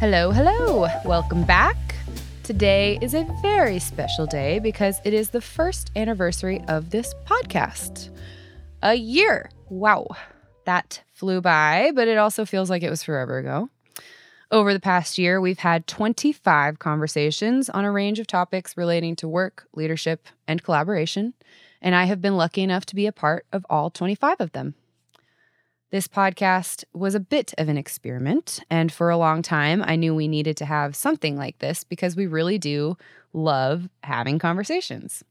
[0.00, 0.86] Hello, hello.
[1.04, 1.76] Welcome back.
[2.44, 8.10] Today is a very special day because it is the first anniversary of this podcast.
[8.80, 9.50] A year.
[9.68, 10.06] Wow.
[10.66, 13.70] That flew by, but it also feels like it was forever ago.
[14.52, 19.26] Over the past year, we've had 25 conversations on a range of topics relating to
[19.26, 21.34] work, leadership, and collaboration,
[21.82, 24.76] and I have been lucky enough to be a part of all 25 of them.
[25.90, 30.14] This podcast was a bit of an experiment, and for a long time, I knew
[30.14, 32.98] we needed to have something like this because we really do
[33.32, 35.24] love having conversations.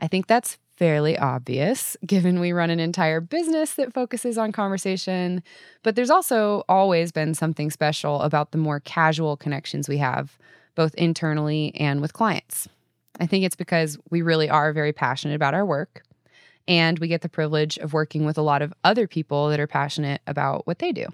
[0.00, 5.44] I think that's fairly obvious given we run an entire business that focuses on conversation,
[5.84, 10.36] but there's also always been something special about the more casual connections we have,
[10.74, 12.68] both internally and with clients.
[13.20, 16.02] I think it's because we really are very passionate about our work
[16.66, 19.66] and we get the privilege of working with a lot of other people that are
[19.66, 21.06] passionate about what they do.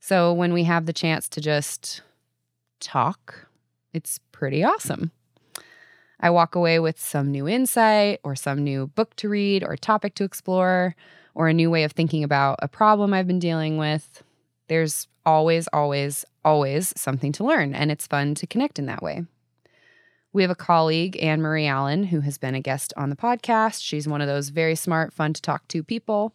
[0.00, 2.02] So when we have the chance to just
[2.80, 3.46] talk,
[3.92, 5.12] it's pretty awesome.
[6.20, 10.14] I walk away with some new insight or some new book to read or topic
[10.14, 10.94] to explore
[11.34, 14.22] or a new way of thinking about a problem I've been dealing with.
[14.68, 19.24] There's always, always, always something to learn, and it's fun to connect in that way.
[20.34, 23.82] We have a colleague, Anne Marie Allen, who has been a guest on the podcast.
[23.82, 26.32] She's one of those very smart, fun to talk to people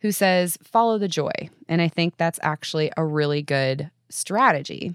[0.00, 1.30] who says, follow the joy.
[1.68, 4.94] And I think that's actually a really good strategy.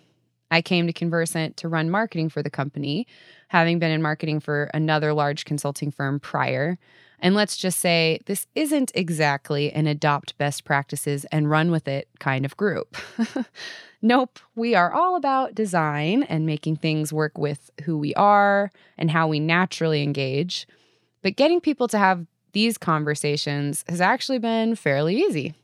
[0.52, 3.08] I came to Conversant to run marketing for the company,
[3.48, 6.78] having been in marketing for another large consulting firm prior.
[7.20, 12.10] And let's just say this isn't exactly an adopt best practices and run with it
[12.20, 12.98] kind of group.
[14.06, 19.10] Nope, we are all about design and making things work with who we are and
[19.10, 20.68] how we naturally engage.
[21.24, 25.56] But getting people to have these conversations has actually been fairly easy.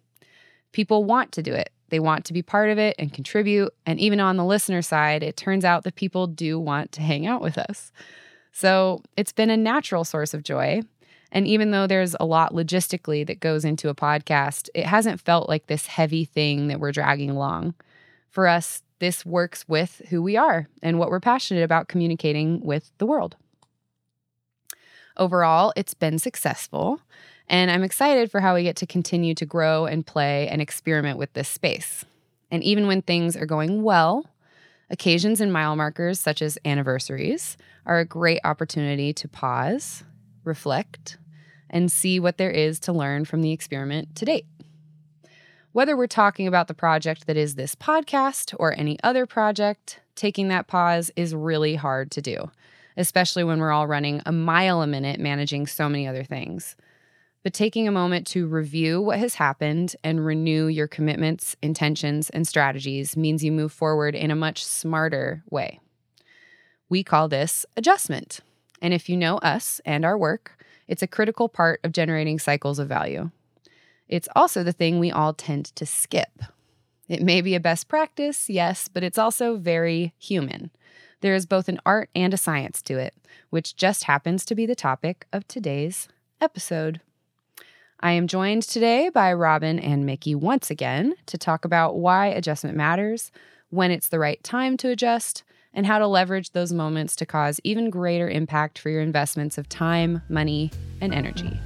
[0.71, 3.75] People want to do it, they want to be part of it and contribute.
[3.85, 7.27] And even on the listener side, it turns out that people do want to hang
[7.27, 7.91] out with us.
[8.51, 10.81] So it's been a natural source of joy.
[11.31, 15.47] And even though there's a lot logistically that goes into a podcast, it hasn't felt
[15.47, 17.75] like this heavy thing that we're dragging along
[18.31, 22.91] for us, this works with who we are and what we're passionate about communicating with
[22.97, 23.35] the world.
[25.17, 27.01] Overall, it's been successful,
[27.47, 31.17] and I'm excited for how we get to continue to grow and play and experiment
[31.17, 32.05] with this space.
[32.49, 34.25] And even when things are going well,
[34.89, 40.03] occasions and mile markers such as anniversaries are a great opportunity to pause,
[40.43, 41.17] reflect,
[41.69, 44.45] and see what there is to learn from the experiment to date.
[45.73, 50.49] Whether we're talking about the project that is this podcast or any other project, taking
[50.49, 52.51] that pause is really hard to do,
[52.97, 56.75] especially when we're all running a mile a minute managing so many other things.
[57.41, 62.45] But taking a moment to review what has happened and renew your commitments, intentions, and
[62.45, 65.79] strategies means you move forward in a much smarter way.
[66.89, 68.41] We call this adjustment.
[68.81, 72.77] And if you know us and our work, it's a critical part of generating cycles
[72.77, 73.31] of value.
[74.11, 76.43] It's also the thing we all tend to skip.
[77.07, 80.69] It may be a best practice, yes, but it's also very human.
[81.21, 83.15] There is both an art and a science to it,
[83.51, 86.09] which just happens to be the topic of today's
[86.41, 86.99] episode.
[88.01, 92.75] I am joined today by Robin and Mickey once again to talk about why adjustment
[92.75, 93.31] matters,
[93.69, 97.61] when it's the right time to adjust, and how to leverage those moments to cause
[97.63, 100.69] even greater impact for your investments of time, money,
[100.99, 101.57] and energy.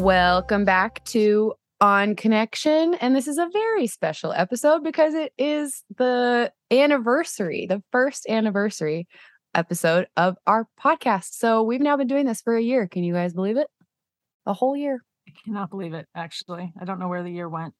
[0.00, 2.94] Welcome back to On Connection.
[3.00, 9.08] And this is a very special episode because it is the anniversary, the first anniversary
[9.54, 11.28] episode of our podcast.
[11.32, 12.86] So we've now been doing this for a year.
[12.86, 13.68] Can you guys believe it?
[14.44, 15.02] A whole year.
[15.26, 16.74] I cannot believe it, actually.
[16.78, 17.72] I don't know where the year went.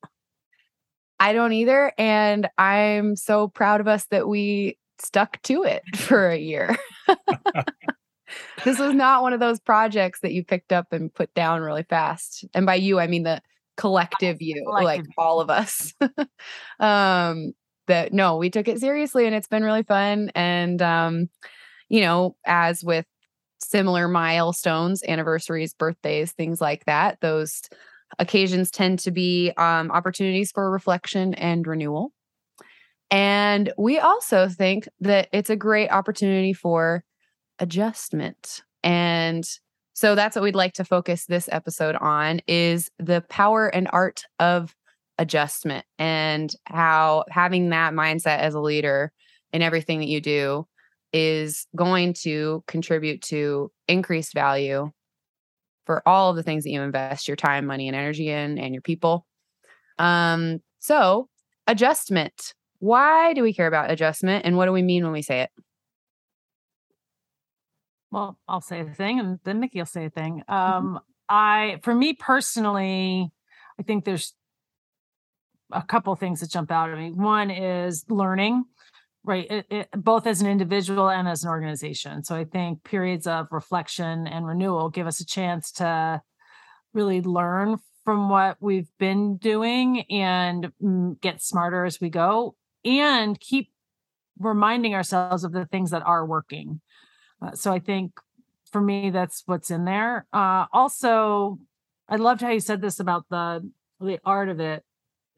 [1.20, 1.92] I don't either.
[1.98, 6.76] And I'm so proud of us that we stuck to it for a year.
[8.64, 11.84] this was not one of those projects that you picked up and put down really
[11.84, 12.44] fast.
[12.54, 13.42] And by you, I mean the
[13.76, 15.06] collective you, collective.
[15.06, 15.94] like all of us.
[16.80, 17.52] um,
[17.86, 20.30] that no, we took it seriously and it's been really fun.
[20.34, 21.28] And um,
[21.88, 23.06] you know, as with
[23.60, 27.62] similar milestones, anniversaries, birthdays, things like that, those
[28.18, 32.12] occasions tend to be um, opportunities for reflection and renewal.
[33.10, 37.04] And we also think that it's a great opportunity for
[37.58, 38.62] adjustment.
[38.82, 39.44] And
[39.94, 44.24] so that's what we'd like to focus this episode on is the power and art
[44.38, 44.74] of
[45.18, 49.12] adjustment and how having that mindset as a leader
[49.52, 50.66] in everything that you do
[51.12, 54.90] is going to contribute to increased value
[55.86, 58.74] for all of the things that you invest your time, money, and energy in and
[58.74, 59.24] your people.
[59.98, 61.28] Um, so
[61.66, 62.54] adjustment.
[62.80, 65.50] Why do we care about adjustment and what do we mean when we say it?
[68.10, 70.42] Well, I'll say a thing and then Nikki will say a thing.
[70.48, 70.54] Mm-hmm.
[70.54, 70.96] Um, mm-hmm.
[71.28, 73.30] I, for me personally,
[73.78, 74.32] I think there's
[75.72, 77.10] a couple things that jump out at me.
[77.10, 78.64] One is learning,
[79.24, 79.50] right?
[79.50, 82.22] It, it, both as an individual and as an organization.
[82.22, 86.22] So I think periods of reflection and renewal give us a chance to
[86.94, 92.54] really learn from what we've been doing and mm, get smarter as we go
[92.84, 93.72] and keep
[94.38, 96.80] reminding ourselves of the things that are working.
[97.42, 98.12] Uh, so I think
[98.70, 100.26] for me, that's what's in there.
[100.32, 101.58] Uh, also,
[102.08, 103.68] I loved how you said this about the
[104.00, 104.84] the art of it.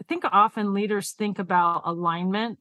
[0.01, 2.59] I think often leaders think about alignment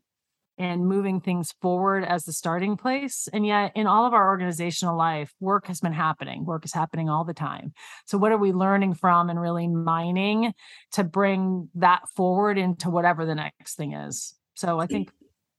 [0.57, 3.27] and moving things forward as the starting place.
[3.31, 6.45] And yet, in all of our organizational life, work has been happening.
[6.45, 7.73] Work is happening all the time.
[8.05, 10.53] So, what are we learning from and really mining
[10.93, 14.35] to bring that forward into whatever the next thing is?
[14.55, 15.11] So, I think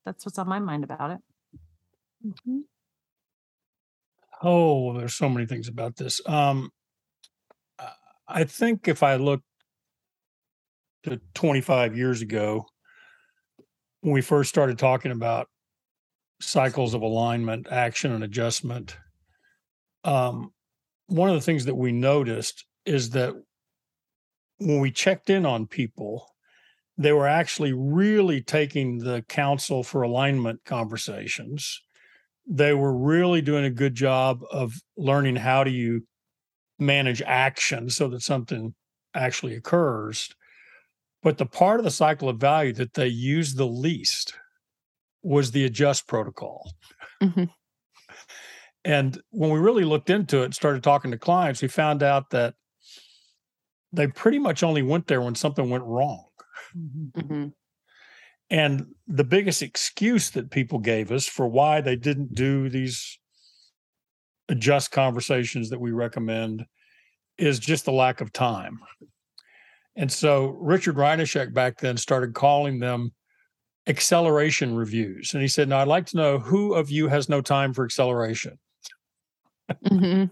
[0.04, 1.18] that's what's on my mind about it.
[2.26, 2.60] Mm-hmm.
[4.42, 6.20] Oh, there's so many things about this.
[6.26, 6.70] Um,
[8.28, 9.40] I think if I look
[11.04, 12.66] to 25 years ago,
[14.00, 15.48] when we first started talking about
[16.40, 18.96] cycles of alignment, action, and adjustment,
[20.04, 20.52] um,
[21.06, 23.34] one of the things that we noticed is that
[24.58, 26.26] when we checked in on people,
[26.96, 31.80] they were actually really taking the council for alignment conversations.
[32.48, 36.06] They were really doing a good job of learning how do you
[36.78, 38.74] manage action so that something
[39.14, 40.30] actually occurs.
[41.22, 44.34] But the part of the cycle of value that they used the least
[45.22, 46.72] was the adjust protocol.
[47.22, 47.44] Mm-hmm.
[48.84, 52.54] And when we really looked into it, started talking to clients, we found out that
[53.92, 56.24] they pretty much only went there when something went wrong.
[56.76, 57.48] Mm-hmm.
[58.50, 63.18] And the biggest excuse that people gave us for why they didn't do these
[64.48, 66.64] adjust conversations that we recommend
[67.36, 68.80] is just the lack of time.
[69.96, 73.12] And so Richard Rianoshek back then started calling them
[73.86, 75.34] acceleration reviews.
[75.34, 77.84] And he said, Now I'd like to know who of you has no time for
[77.84, 78.58] acceleration?
[79.70, 80.24] Mm-hmm.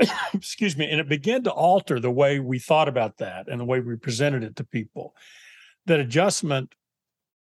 [0.34, 0.90] Excuse me.
[0.90, 3.96] And it began to alter the way we thought about that and the way we
[3.96, 5.14] presented it to people.
[5.86, 6.74] That adjustment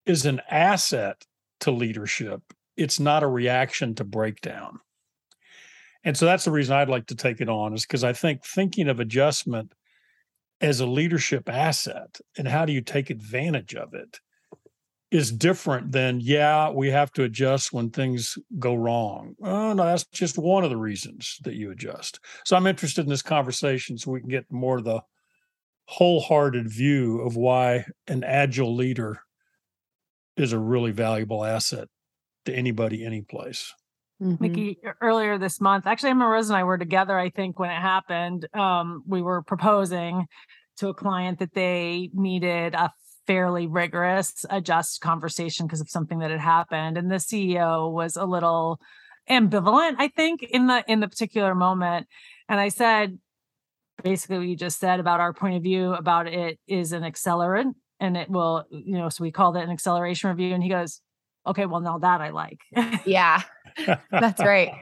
[0.08, 1.25] is an asset
[1.60, 2.43] to leadership,
[2.76, 4.81] it's not a reaction to breakdown.
[6.05, 8.44] And so that's the reason I'd like to take it on, is because I think
[8.44, 9.75] thinking of adjustment
[10.60, 14.19] as a leadership asset and how do you take advantage of it
[15.10, 19.34] is different than yeah we have to adjust when things go wrong.
[19.43, 22.20] Oh no that's just one of the reasons that you adjust.
[22.44, 25.00] So i'm interested in this conversation so we can get more of the
[25.87, 29.22] wholehearted view of why an agile leader
[30.38, 31.88] is a really valuable asset
[32.46, 33.75] to anybody any place
[34.23, 34.43] Mm-hmm.
[34.43, 37.81] Mickey, earlier this month, actually, Emma Rose and I were together, I think, when it
[37.81, 38.49] happened.
[38.52, 40.26] Um, we were proposing
[40.79, 42.90] to a client that they needed a
[43.26, 46.99] fairly rigorous adjust conversation because of something that had happened.
[46.99, 48.81] And the CEO was a little
[49.30, 52.09] ambivalent, I think, in the in the particular moment.
[52.49, 53.18] And I said,
[54.02, 57.75] basically what you just said about our point of view about it is an accelerant
[58.00, 60.55] and it will, you know, so we called it an acceleration review.
[60.55, 61.00] And he goes,
[61.47, 62.61] okay, well, now that I like.
[63.05, 63.43] yeah,
[64.11, 64.73] that's right.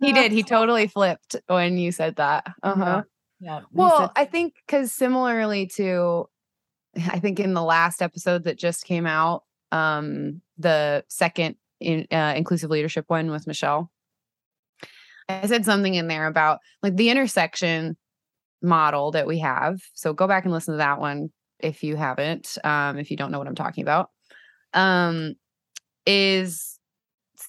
[0.00, 0.32] He did.
[0.32, 2.46] He totally flipped when you said that.
[2.62, 3.02] Uh huh.
[3.40, 3.58] Yeah.
[3.58, 3.60] yeah.
[3.72, 6.28] Well, said- I think because similarly to,
[6.96, 12.34] I think in the last episode that just came out, um, the second in, uh,
[12.36, 13.90] inclusive leadership one with Michelle,
[15.28, 17.96] I said something in there about like the intersection
[18.62, 19.80] model that we have.
[19.94, 21.30] So go back and listen to that one
[21.62, 24.10] if you haven't, um, if you don't know what I'm talking about.
[24.72, 25.34] Um,
[26.06, 26.78] is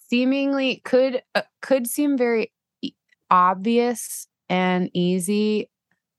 [0.10, 2.52] seemingly could uh, could seem very
[3.30, 5.70] obvious and easy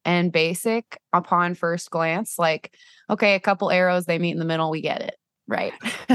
[0.04, 2.74] and basic upon first glance like
[3.10, 5.14] okay a couple arrows they meet in the middle we get it
[5.46, 5.72] right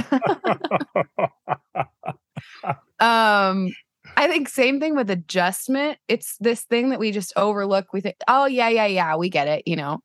[2.99, 3.69] um
[4.17, 8.15] i think same thing with adjustment it's this thing that we just overlook we think
[8.27, 9.99] oh yeah yeah yeah we get it you know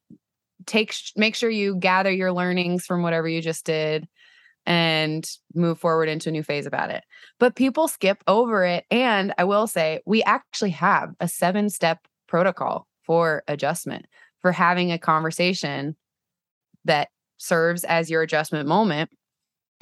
[0.67, 4.07] take make sure you gather your learnings from whatever you just did
[4.65, 7.03] and move forward into a new phase about it.
[7.41, 8.85] But people skip over it.
[8.91, 14.07] And I will say, we actually have a seven step protocol for adjustment,
[14.41, 15.97] for having a conversation
[16.85, 19.11] that serves as your adjustment moment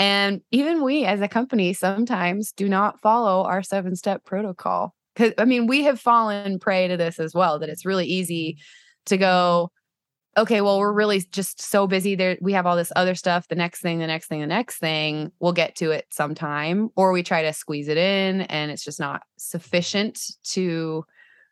[0.01, 4.95] And even we as a company sometimes do not follow our seven step protocol.
[5.15, 8.57] Because I mean, we have fallen prey to this as well, that it's really easy
[9.07, 9.71] to go,
[10.37, 12.39] okay, well, we're really just so busy there.
[12.41, 13.49] We have all this other stuff.
[13.49, 16.91] The next thing, the next thing, the next thing, we'll get to it sometime.
[16.97, 21.05] Or we try to squeeze it in and it's just not sufficient to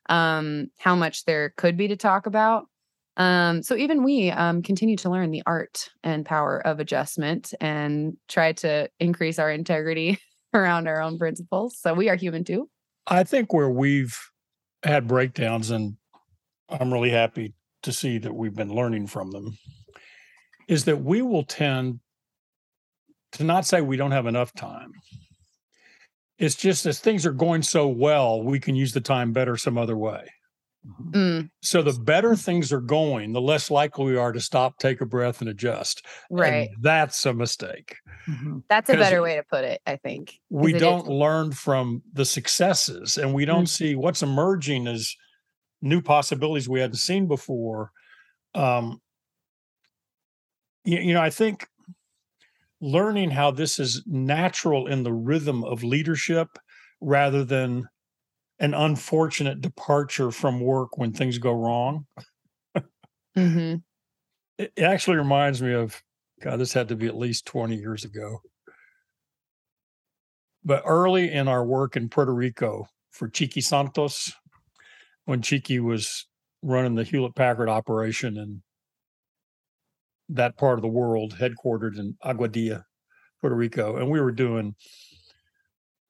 [0.09, 2.67] um, how much there could be to talk about.
[3.17, 8.17] Um, so even we um, continue to learn the art and power of adjustment and
[8.29, 10.21] try to increase our integrity
[10.55, 11.77] around our own principles.
[11.77, 12.71] So we are human too.
[13.09, 14.17] I think where we've
[14.85, 15.97] had breakdowns, and
[16.69, 19.57] I'm really happy to see that we've been learning from them,
[20.69, 22.01] is that we will tend
[23.33, 24.93] to not say we don't have enough time.
[26.39, 29.77] It's just as things are going so well, we can use the time better some
[29.77, 30.29] other way.
[31.11, 35.01] Mm, So the better things are going, the less likely we are to stop, take
[35.01, 36.07] a breath, and adjust.
[36.31, 36.69] And right.
[36.81, 37.97] that's a mistake.
[38.29, 38.63] Mhm.
[38.69, 40.39] That's a better way to put it, I think.
[40.49, 43.69] We don't learn from the successes and we don't Mm.
[43.69, 45.15] see what's emerging as
[45.81, 47.91] new possibilities we hadn't seen before.
[48.55, 49.01] Um,
[50.85, 51.67] you, you know, I think
[52.81, 56.49] learning how this is natural in the rhythm of leadership
[57.01, 57.89] rather than
[58.61, 62.07] an unfortunate departure from work when things go wrong.
[62.77, 63.77] mm-hmm.
[64.59, 66.03] It it actually reminds me of
[66.41, 68.41] God, this had to be at least 20 years ago.
[70.65, 74.33] But early in our work in Puerto Rico for Chiqui Santos,
[75.29, 76.27] when Chiqui was
[76.63, 78.63] running the Hewlett Packard operation in
[80.31, 82.85] that part of the world, headquartered in Aguadilla,
[83.43, 84.75] Puerto Rico, and we were doing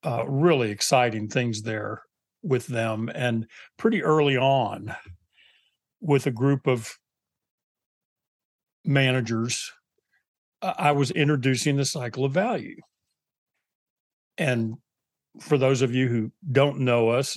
[0.07, 2.03] uh, really exciting things there
[2.45, 3.11] with them.
[3.13, 4.95] And pretty early on,
[6.01, 6.97] with a group of
[8.85, 9.73] managers,
[10.63, 12.77] I was introducing the cycle of value.
[14.37, 14.75] And
[15.41, 17.37] for those of you who don't know us,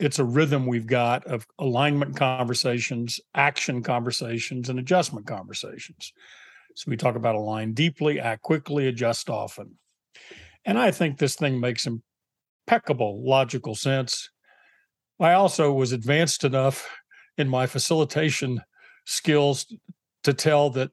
[0.00, 6.12] it's a rhythm we've got of alignment conversations, action conversations, and adjustment conversations.
[6.74, 9.78] So we talk about align deeply, act quickly, adjust often.
[10.64, 14.30] And I think this thing makes impeccable logical sense.
[15.20, 16.88] I also was advanced enough
[17.36, 18.62] in my facilitation
[19.04, 19.66] skills
[20.24, 20.90] to tell that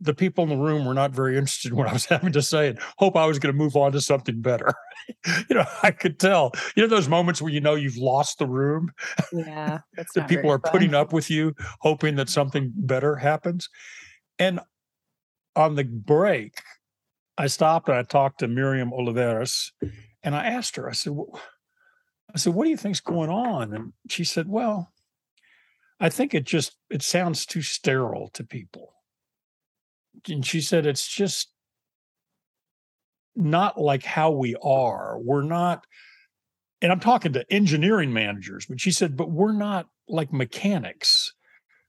[0.00, 2.42] the people in the room were not very interested in what I was having to
[2.42, 4.72] say and hope I was going to move on to something better.
[5.48, 6.52] you know, I could tell.
[6.74, 8.92] You know those moments where you know you've lost the room,
[9.32, 9.80] Yeah.
[9.96, 10.72] That's that people are fun.
[10.72, 13.68] putting up with you, hoping that something better happens.
[14.38, 14.60] And
[15.54, 16.62] on the break,
[17.36, 19.70] I stopped and I talked to Miriam Oliveras,
[20.22, 20.88] and I asked her.
[20.88, 21.38] I said, "Wh-
[22.34, 24.92] "I said, what do you think's going on?" And she said, "Well,
[25.98, 28.94] I think it just it sounds too sterile to people."
[30.28, 31.52] And she said, "It's just
[33.36, 35.18] not like how we are.
[35.18, 35.86] We're not."
[36.82, 41.34] And I'm talking to engineering managers, but she said, "But we're not like mechanics.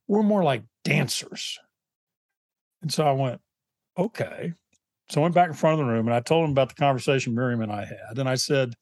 [0.08, 1.58] We're more like dancers."
[2.82, 3.42] And so I went,
[3.98, 4.54] "Okay."
[5.10, 6.76] So I went back in front of the room and I told him about the
[6.76, 8.18] conversation Miriam and I had.
[8.18, 8.76] And I said,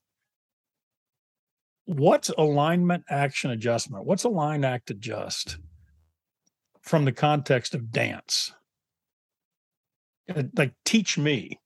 [1.86, 4.05] What's alignment, action, adjustment?
[4.05, 5.58] What's align, act, adjust
[6.84, 8.51] from the context of dance?
[10.30, 11.60] Uh, Like, teach me.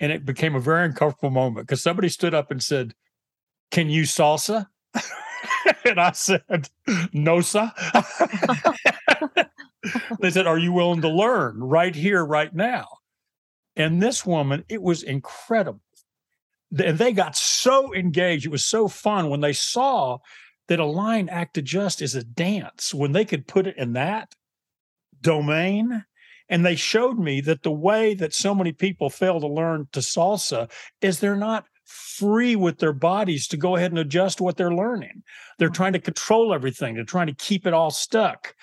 [0.00, 2.94] And it became a very uncomfortable moment because somebody stood up and said,
[3.70, 4.66] Can you salsa?
[5.84, 6.68] and I said,
[7.12, 7.70] No, sir.
[10.20, 12.86] they said, Are you willing to learn right here, right now?
[13.76, 15.82] And this woman, it was incredible.
[16.76, 18.46] And they got so engaged.
[18.46, 20.18] It was so fun when they saw
[20.68, 24.34] that align Act Adjust is a dance, when they could put it in that
[25.20, 26.04] domain.
[26.48, 30.00] And they showed me that the way that so many people fail to learn to
[30.00, 34.74] salsa is they're not free with their bodies to go ahead and adjust what they're
[34.74, 35.22] learning.
[35.58, 35.74] They're mm-hmm.
[35.74, 38.54] trying to control everything, they're trying to keep it all stuck.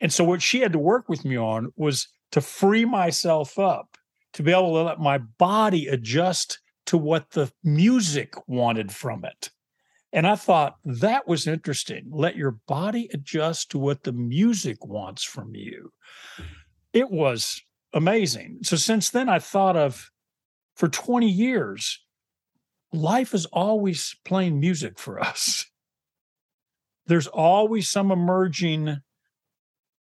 [0.00, 3.96] And so, what she had to work with me on was to free myself up
[4.34, 9.50] to be able to let my body adjust to what the music wanted from it.
[10.12, 12.06] And I thought that was interesting.
[12.10, 15.92] Let your body adjust to what the music wants from you.
[16.92, 18.60] It was amazing.
[18.62, 20.10] So since then, I thought of
[20.76, 22.00] for 20 years,
[22.92, 25.66] life is always playing music for us.
[27.06, 28.98] There's always some emerging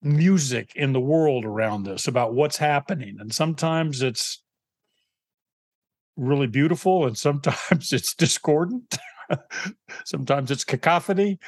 [0.02, 3.18] music in the world around us about what's happening.
[3.20, 4.42] And sometimes it's
[6.16, 8.98] really beautiful and sometimes it's discordant.
[10.06, 11.40] sometimes it's cacophony.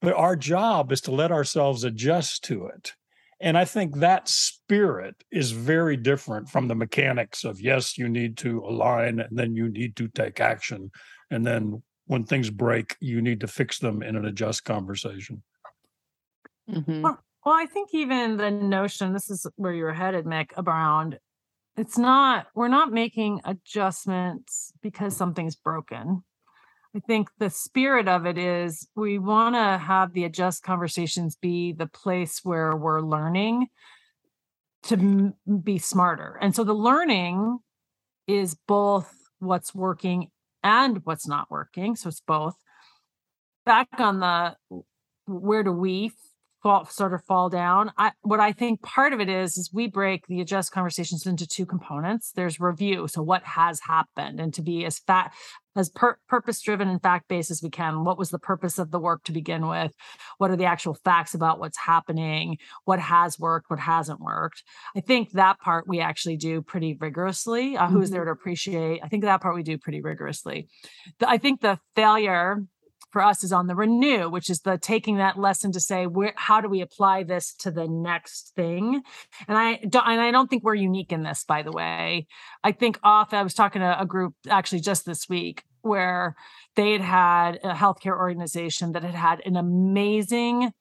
[0.00, 2.94] But our job is to let ourselves adjust to it
[3.40, 4.28] And I think that
[4.72, 9.54] spirit is very different from the mechanics of yes, you need to align and then
[9.54, 10.90] you need to take action.
[11.30, 15.42] And then when things break, you need to fix them in an adjust conversation.
[16.70, 17.02] Mm-hmm.
[17.02, 21.18] Well, well, I think even the notion this is where you're headed, Mick, around
[21.76, 26.24] it's not, we're not making adjustments because something's broken.
[26.96, 31.72] I think the spirit of it is we want to have the adjust conversations be
[31.72, 33.68] the place where we're learning
[34.84, 36.38] to be smarter.
[36.40, 37.58] And so the learning
[38.26, 40.28] is both what's working
[40.62, 41.96] and what's not working.
[41.96, 42.54] So it's both.
[43.64, 44.56] Back on the
[45.26, 46.12] where do we
[46.62, 47.92] fall sort of fall down.
[47.98, 51.46] I what i think part of it is is we break the adjust conversations into
[51.46, 52.32] two components.
[52.34, 55.32] There's review so what has happened and to be as fat
[55.74, 58.04] as per- purpose driven and fact based as we can.
[58.04, 59.92] What was the purpose of the work to begin with?
[60.38, 62.58] What are the actual facts about what's happening?
[62.84, 63.70] What has worked?
[63.70, 64.62] What hasn't worked?
[64.94, 67.76] I think that part we actually do pretty rigorously.
[67.76, 67.94] Uh, mm-hmm.
[67.94, 69.00] who's there to appreciate?
[69.02, 70.68] I think that part we do pretty rigorously.
[71.18, 72.62] The, i think the failure
[73.12, 76.32] for us is on the renew, which is the taking that lesson to say, where,
[76.36, 79.02] how do we apply this to the next thing?
[79.46, 82.26] And I don't, and I don't think we're unique in this, by the way.
[82.64, 86.36] I think off, I was talking to a group actually just this week where
[86.74, 90.72] they had had a healthcare organization that had had an amazing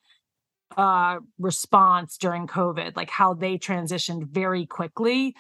[0.78, 5.36] uh, response during COVID, like how they transitioned very quickly.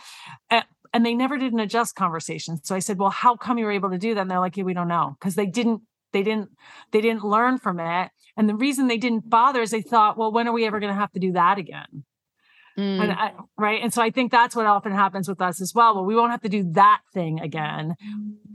[0.50, 2.60] and they never did an adjust conversation.
[2.63, 4.21] So I said, well, how come you were able to do that?
[4.21, 5.15] And they're like, yeah, we don't know.
[5.21, 5.81] Cause they didn't
[6.13, 6.50] they didn't
[6.91, 8.12] they didn't learn from it.
[8.38, 10.94] And the reason they didn't bother is they thought well when are we ever going
[10.94, 12.03] to have to do that again?
[12.77, 13.03] Mm.
[13.03, 13.84] and I, right?
[13.84, 16.32] And so i think that's what often happens with us as well well we won't
[16.32, 17.96] have to do that thing again.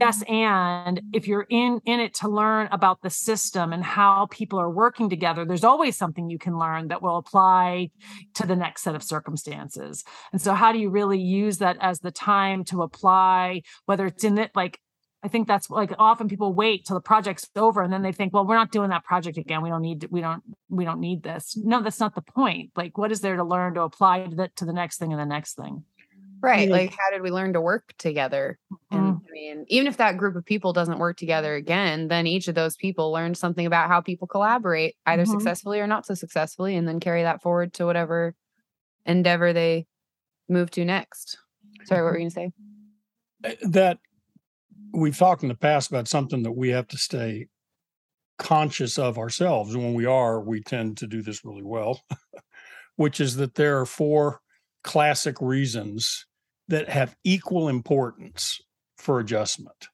[0.01, 4.59] Yes and if you're in in it to learn about the system and how people
[4.59, 7.91] are working together there's always something you can learn that will apply
[8.33, 10.03] to the next set of circumstances.
[10.31, 14.23] And so how do you really use that as the time to apply whether it's
[14.23, 14.79] in it like
[15.23, 18.33] I think that's like often people wait till the project's over and then they think,
[18.33, 19.61] well, we're not doing that project again.
[19.63, 21.57] We don't need we don't we don't need this.
[21.57, 22.71] No, that's not the point.
[22.75, 25.19] Like what is there to learn to apply to the to the next thing and
[25.19, 25.83] the next thing?
[26.39, 26.69] Right.
[26.69, 28.59] Like how did we learn to work together?
[28.71, 28.95] Mm-hmm.
[28.95, 32.47] And I mean, even if that group of people doesn't work together again, then each
[32.47, 35.31] of those people learned something about how people collaborate, either mm-hmm.
[35.31, 38.35] successfully or not so successfully, and then carry that forward to whatever
[39.05, 39.87] endeavor they
[40.47, 41.39] move to next.
[41.85, 42.51] Sorry, what were you going
[43.43, 43.57] to say?
[43.69, 43.97] That
[44.93, 47.47] we've talked in the past about something that we have to stay
[48.37, 49.73] conscious of ourselves.
[49.73, 52.01] And when we are, we tend to do this really well,
[52.95, 54.41] which is that there are four
[54.83, 56.25] classic reasons
[56.67, 58.61] that have equal importance
[58.97, 59.87] for adjustment.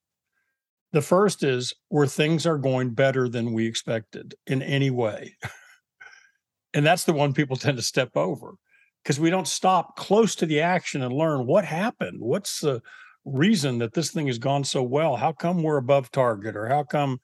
[0.91, 5.35] The first is where things are going better than we expected in any way.
[6.73, 8.55] and that's the one people tend to step over
[9.03, 12.21] because we don't stop close to the action and learn what happened.
[12.21, 12.81] What's the
[13.25, 15.15] reason that this thing has gone so well?
[15.15, 17.19] How come we're above target or how come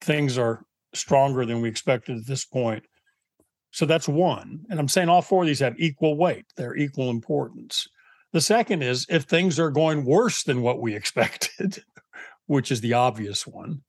[0.00, 2.84] things are stronger than we expected at this point?
[3.70, 4.64] So that's one.
[4.68, 7.88] And I'm saying all four of these have equal weight, they're equal importance.
[8.32, 11.82] The second is if things are going worse than what we expected,
[12.46, 13.82] which is the obvious one.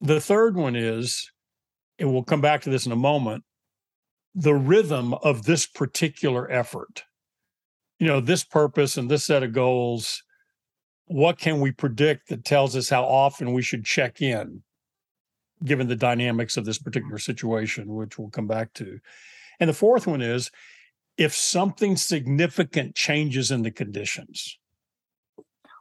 [0.00, 1.30] The third one is,
[1.98, 3.44] and we'll come back to this in a moment,
[4.34, 7.04] the rhythm of this particular effort
[8.02, 10.24] you know this purpose and this set of goals
[11.06, 14.62] what can we predict that tells us how often we should check in
[15.64, 18.98] given the dynamics of this particular situation which we'll come back to?
[19.60, 20.50] And the fourth one is
[21.16, 24.58] if something significant changes in the conditions.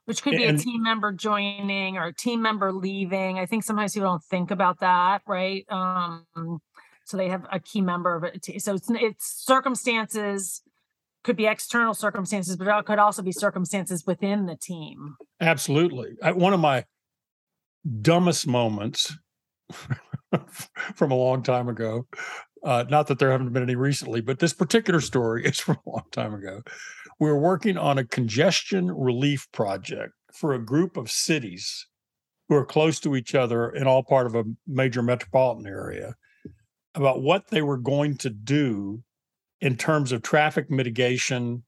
[0.05, 3.39] Which could be and, a team member joining or a team member leaving.
[3.39, 5.65] I think sometimes people don't think about that right?
[5.69, 6.25] Um
[7.05, 10.61] so they have a key member of it so it's it's circumstances
[11.23, 15.15] could be external circumstances, but it could also be circumstances within the team.
[15.39, 16.15] Absolutely.
[16.21, 16.85] I, one of my
[18.01, 19.15] dumbest moments
[20.95, 22.07] from a long time ago,
[22.63, 25.89] uh, not that there haven't been any recently, but this particular story is from a
[25.89, 26.61] long time ago.
[27.19, 31.87] We were working on a congestion relief project for a group of cities
[32.49, 36.15] who are close to each other and all part of a major metropolitan area
[36.95, 39.03] about what they were going to do
[39.61, 41.63] in terms of traffic mitigation,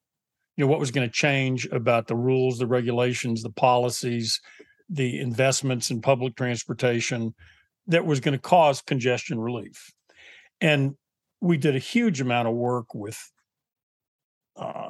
[0.55, 4.41] you know, what was going to change about the rules, the regulations, the policies,
[4.89, 7.33] the investments in public transportation
[7.87, 9.91] that was going to cause congestion relief.
[10.61, 10.95] And
[11.41, 13.19] we did a huge amount of work with
[14.55, 14.89] uh,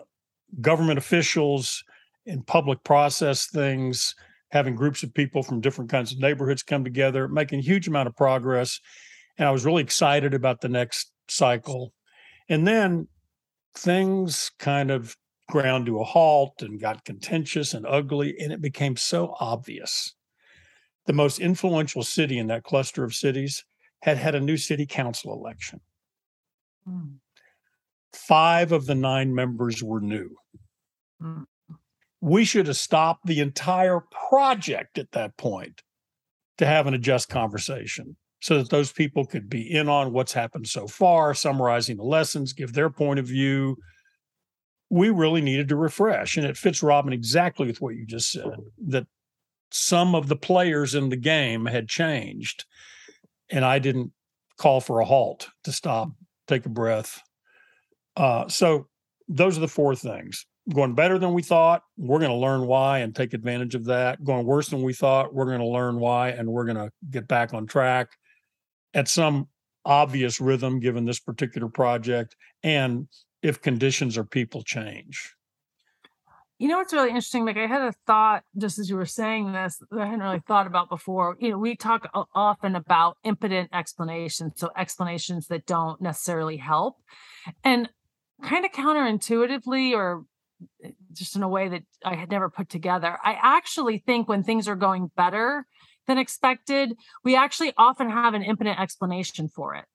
[0.61, 1.83] government officials
[2.25, 4.15] and public process things,
[4.51, 8.07] having groups of people from different kinds of neighborhoods come together, making a huge amount
[8.07, 8.79] of progress.
[9.37, 11.91] And I was really excited about the next cycle
[12.49, 13.07] And then
[13.75, 15.15] things kind of
[15.49, 20.15] ground to a halt and got contentious and ugly, and it became so obvious.
[21.05, 23.65] The most influential city in that cluster of cities
[24.01, 25.81] had had a new city council election.
[26.87, 27.15] Mm.
[28.13, 30.35] Five of the nine members were new.
[31.21, 31.45] Mm.
[32.21, 35.81] We should have stopped the entire project at that point
[36.57, 40.67] to have an adjust conversation so that those people could be in on what's happened
[40.67, 43.77] so far, summarizing the lessons, give their point of view.
[44.89, 46.35] We really needed to refresh.
[46.35, 48.51] And it fits Robin exactly with what you just said
[48.87, 49.07] that
[49.71, 52.65] some of the players in the game had changed.
[53.49, 54.11] And I didn't
[54.57, 56.09] call for a halt to stop,
[56.49, 57.21] take a breath.
[58.17, 58.89] Uh, so
[59.29, 61.83] those are the four things going better than we thought.
[61.95, 64.21] We're going to learn why and take advantage of that.
[64.21, 65.33] Going worse than we thought.
[65.33, 68.09] We're going to learn why and we're going to get back on track
[68.93, 69.47] at some
[69.85, 73.07] obvious rhythm given this particular project and
[73.41, 75.35] if conditions or people change.
[76.59, 77.45] You know what's really interesting?
[77.45, 80.41] Like I had a thought just as you were saying this that I hadn't really
[80.47, 81.35] thought about before.
[81.39, 86.97] You know, we talk often about impotent explanations, so explanations that don't necessarily help,
[87.65, 87.89] and
[88.43, 90.23] kind of counterintuitively or
[90.83, 93.17] eh, just in a way that I had never put together.
[93.21, 95.65] I actually think when things are going better
[96.07, 99.85] than expected, we actually often have an impotent explanation for it.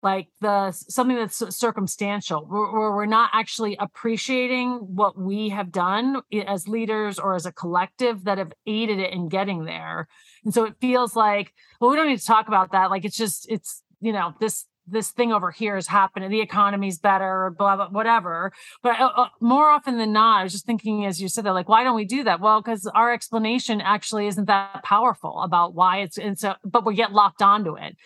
[0.00, 6.68] Like the something that's circumstantial where, we're not actually appreciating what we have done as
[6.68, 10.06] leaders or as a collective that have aided it in getting there.
[10.44, 12.90] And so it feels like well we don't need to talk about that.
[12.90, 16.98] Like it's just it's you know this this thing over here is happening the economy's
[16.98, 18.52] better blah blah whatever.
[18.82, 21.52] But uh, uh, more often than not i was just thinking as you said that
[21.52, 22.40] like why don't we do that?
[22.40, 26.94] Well because our explanation actually isn't that powerful about why it's and so but we
[26.94, 27.96] get locked onto it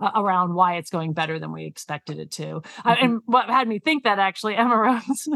[0.00, 2.42] uh, around why it's going better than we expected it to.
[2.42, 2.88] Mm-hmm.
[2.88, 4.76] uh, and what had me think that actually emma
[5.08, 5.28] rose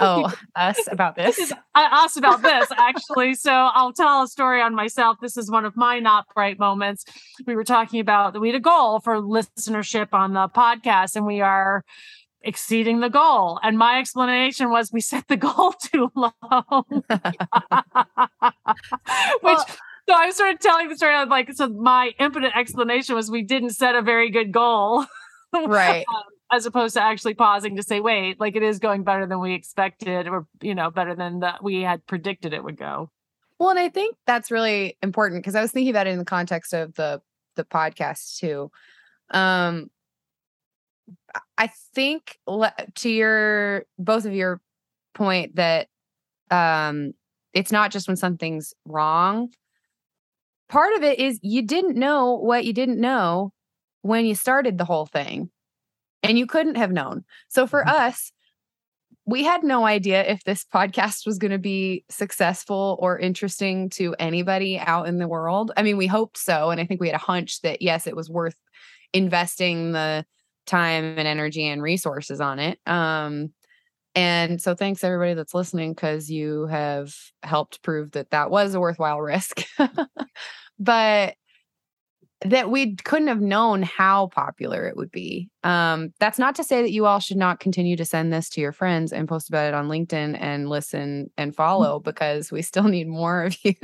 [0.00, 5.16] oh us about this us about this actually so i'll tell a story on myself
[5.20, 7.04] this is one of my not bright moments
[7.46, 11.26] we were talking about that we had a goal for listenership on the podcast and
[11.26, 11.84] we are
[12.42, 16.30] exceeding the goal and my explanation was we set the goal too low
[16.90, 17.00] which
[19.42, 19.66] well,
[20.08, 21.24] so I started telling the story.
[21.26, 25.06] like, so my impotent explanation was we didn't set a very good goal.
[25.54, 26.04] Right.
[26.08, 26.22] um,
[26.54, 29.54] as opposed to actually pausing to say, wait, like it is going better than we
[29.54, 33.10] expected, or you know, better than that we had predicted it would go.
[33.58, 36.24] Well, and I think that's really important because I was thinking about it in the
[36.24, 37.20] context of the
[37.56, 38.70] the podcast too.
[39.30, 39.90] Um
[41.58, 44.60] I think to your both of your
[45.14, 45.88] point that
[46.50, 47.14] um
[47.52, 49.50] it's not just when something's wrong.
[50.68, 53.52] Part of it is you didn't know what you didn't know
[54.02, 55.50] when you started the whole thing
[56.24, 57.24] and you couldn't have known.
[57.48, 57.90] So for mm-hmm.
[57.90, 58.32] us,
[59.26, 64.14] we had no idea if this podcast was going to be successful or interesting to
[64.18, 65.72] anybody out in the world.
[65.76, 66.70] I mean, we hoped so.
[66.70, 68.56] And I think we had a hunch that, yes, it was worth
[69.14, 70.26] investing the
[70.66, 72.78] time and energy and resources on it.
[72.86, 73.52] Um,
[74.14, 78.80] and so thanks everybody that's listening because you have helped prove that that was a
[78.80, 79.64] worthwhile risk.
[80.78, 81.34] but
[82.44, 85.48] that we couldn't have known how popular it would be.
[85.62, 88.60] Um, that's not to say that you all should not continue to send this to
[88.60, 91.56] your friends and post about it on LinkedIn and listen and mm.
[91.56, 93.74] follow because we still need more of you.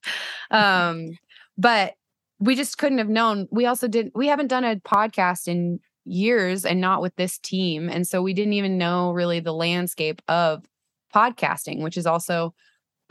[0.50, 1.10] um,
[1.58, 1.94] but
[2.38, 3.48] we just couldn't have known.
[3.50, 7.88] We also didn't, we haven't done a podcast in years and not with this team.
[7.88, 10.64] And so we didn't even know really the landscape of
[11.12, 12.54] podcasting, which is also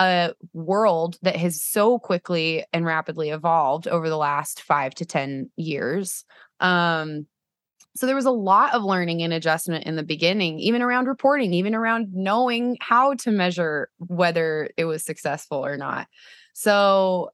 [0.03, 5.49] a world that has so quickly and rapidly evolved over the last five to 10
[5.55, 6.25] years.
[6.59, 7.27] Um,
[7.95, 11.53] so there was a lot of learning and adjustment in the beginning, even around reporting,
[11.53, 16.07] even around knowing how to measure whether it was successful or not.
[16.53, 17.31] So,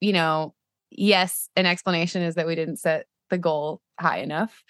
[0.00, 0.54] you know,
[0.90, 4.64] yes, an explanation is that we didn't set the goal high enough.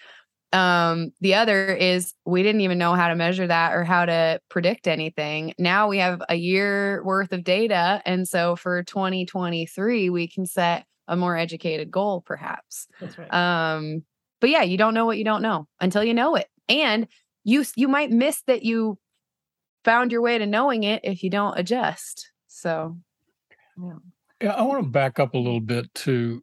[0.51, 4.41] Um, the other is we didn't even know how to measure that or how to
[4.49, 5.53] predict anything.
[5.59, 8.01] Now we have a year worth of data.
[8.05, 12.87] And so for 2023, we can set a more educated goal, perhaps.
[12.99, 13.33] That's right.
[13.33, 14.03] Um,
[14.41, 16.47] but yeah, you don't know what you don't know until you know it.
[16.67, 17.07] And
[17.43, 18.97] you you might miss that you
[19.83, 22.31] found your way to knowing it if you don't adjust.
[22.47, 22.97] So
[23.81, 23.93] yeah.
[24.41, 26.41] Yeah, I want to back up a little bit to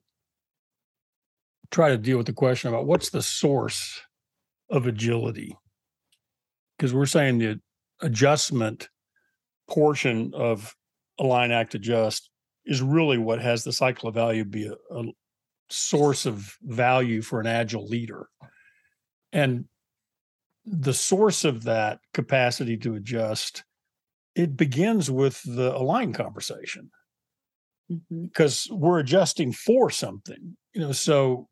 [1.70, 4.00] try to deal with the question about what's the source
[4.70, 5.57] of agility?
[6.76, 7.61] Because we're saying the
[8.00, 8.88] adjustment
[9.68, 10.74] portion of
[11.18, 12.31] align act adjust
[12.66, 15.05] is really what has the cycle of value be a, a
[15.70, 18.29] source of value for an agile leader.
[19.33, 19.64] And
[20.64, 23.64] the source of that capacity to adjust
[24.35, 26.90] it begins with the align conversation.
[28.11, 28.81] Because mm-hmm.
[28.81, 31.48] we're adjusting for something you know so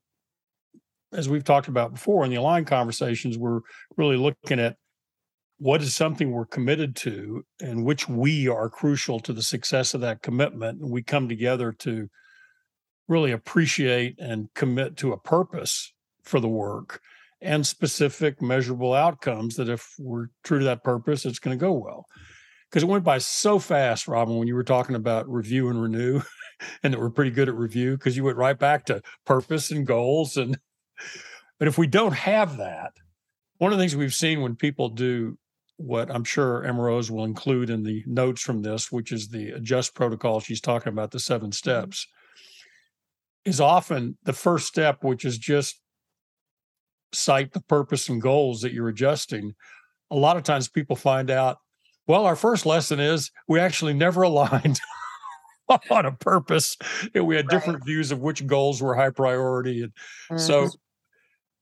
[1.15, 3.61] as we've talked about before in the align conversations we're
[3.97, 4.77] really looking at
[5.59, 10.01] what is something we're committed to and which we are crucial to the success of
[10.01, 10.81] that commitment.
[10.81, 12.09] And we come together to
[13.09, 17.01] really appreciate and commit to a purpose for the work
[17.41, 21.73] and specific measurable outcomes that if we're true to that purpose it's going to go
[21.73, 22.07] well.
[22.71, 26.23] Because it went by so fast robin when you were talking about review and renew
[26.83, 29.87] and that we're pretty good at review because you went right back to purpose and
[29.87, 30.59] goals and
[31.59, 32.93] but if we don't have that
[33.59, 35.39] one of the things we've seen when people do
[35.77, 39.51] what I'm sure Emma Rose will include in the notes from this, which is the
[39.51, 41.53] adjust protocol she's talking about, the seven mm-hmm.
[41.53, 42.07] steps,
[43.45, 45.81] is often the first step, which is just
[47.13, 49.55] cite the purpose and goals that you're adjusting.
[50.11, 51.59] A lot of times people find out,
[52.07, 54.81] well, our first lesson is we actually never aligned
[55.91, 56.77] on a purpose
[57.15, 59.83] and we had different views of which goals were high priority.
[59.83, 60.39] And mm-hmm.
[60.39, 60.71] so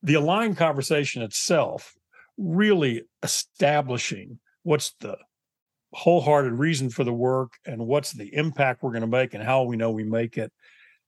[0.02, 1.94] the aligned conversation itself
[2.36, 5.16] really establishing what's the
[5.92, 9.62] wholehearted reason for the work and what's the impact we're going to make and how
[9.62, 10.50] we know we make it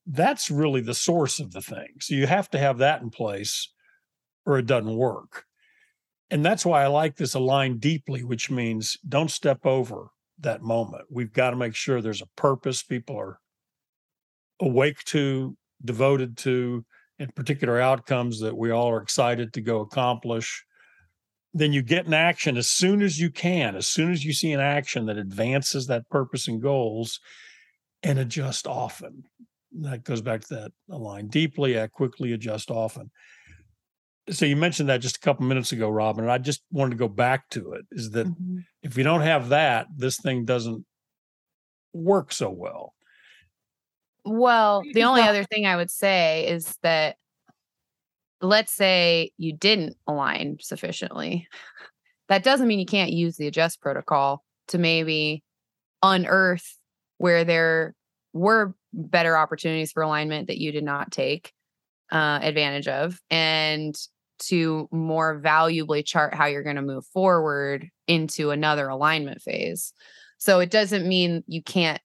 [0.07, 1.89] that's really the source of the thing.
[2.01, 3.73] So you have to have that in place
[4.45, 5.45] or it doesn't work.
[6.31, 10.09] And that's why i like this align deeply which means don't step over
[10.41, 11.05] that moment.
[11.11, 13.39] We've got to make sure there's a purpose people are
[14.61, 16.85] awake to devoted to
[17.19, 20.65] and particular outcomes that we all are excited to go accomplish
[21.55, 24.53] then you get an action as soon as you can, as soon as you see
[24.53, 27.21] an action that advances that purpose and goals
[28.03, 29.23] and adjust often.
[29.81, 33.11] That goes back to that align deeply, act quickly, adjust often.
[34.31, 36.97] So you mentioned that just a couple minutes ago, Robin, and I just wanted to
[36.97, 38.59] go back to it is that mm-hmm.
[38.83, 40.85] if you don't have that, this thing doesn't
[41.93, 42.95] work so well.
[44.25, 47.17] Well, the only other thing I would say is that
[48.41, 51.49] let's say you didn't align sufficiently.
[52.29, 55.43] That doesn't mean you can't use the adjust protocol to maybe
[56.03, 56.79] unearth
[57.19, 57.95] where there
[58.33, 61.53] were better opportunities for alignment that you did not take
[62.13, 63.97] uh, advantage of and
[64.39, 69.93] to more valuably chart how you're going to move forward into another alignment phase.
[70.39, 72.01] So it doesn't mean you can't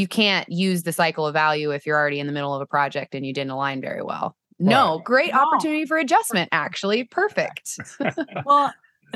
[0.00, 2.66] you can't use the cycle of value if you're already in the middle of a
[2.66, 4.34] project and you didn't align very well.
[4.58, 5.04] No, right.
[5.04, 5.40] great no.
[5.40, 7.04] opportunity for adjustment, actually.
[7.04, 7.78] Perfect.
[8.44, 8.72] well,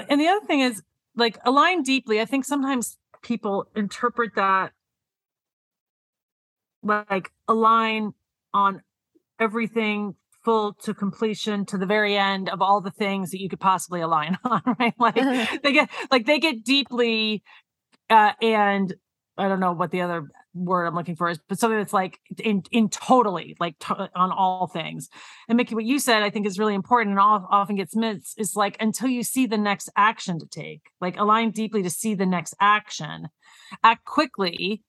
[0.08, 0.82] and the other thing is
[1.16, 2.20] like align deeply.
[2.20, 4.72] I think sometimes people interpret that
[6.82, 8.12] like align
[8.52, 8.82] on
[9.40, 13.60] everything full to completion to the very end of all the things that you could
[13.60, 15.14] possibly align on right like
[15.62, 17.42] they get like they get deeply
[18.10, 18.94] uh and
[19.38, 22.20] i don't know what the other word I'm looking for is, but something that's like
[22.38, 25.08] in in totally like to, on all things.
[25.48, 28.56] And Mickey, what you said I think is really important and often gets missed is
[28.56, 32.26] like until you see the next action to take, like align deeply to see the
[32.26, 33.28] next action,
[33.82, 34.82] act quickly.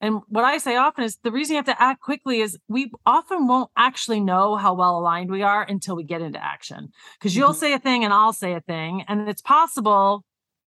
[0.00, 2.92] And what I say often is the reason you have to act quickly is we
[3.04, 6.90] often won't actually know how well aligned we are until we get into action.
[7.18, 7.58] Because you'll mm-hmm.
[7.58, 10.24] say a thing and I'll say a thing, and it's possible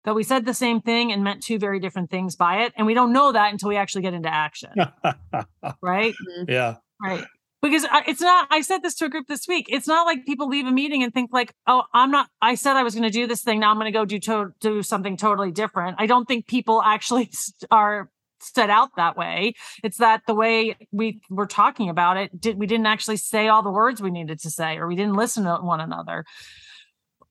[0.05, 2.73] that we said the same thing and meant two very different things by it.
[2.77, 4.71] And we don't know that until we actually get into action.
[5.83, 6.15] right?
[6.15, 6.51] Mm-hmm.
[6.51, 6.77] Yeah.
[7.03, 7.25] Right.
[7.63, 9.67] Because it's not, I said this to a group this week.
[9.69, 12.77] It's not like people leave a meeting and think, like, oh, I'm not, I said
[12.77, 13.61] I was going to do this thing.
[13.61, 15.97] Now I'm going to go do, to, do something totally different.
[15.99, 17.31] I don't think people actually
[17.71, 18.11] are
[18.41, 19.53] set out that way.
[19.85, 23.63] It's that the way we were talking about it, did we didn't actually say all
[23.63, 26.25] the words we needed to say, or we didn't listen to one another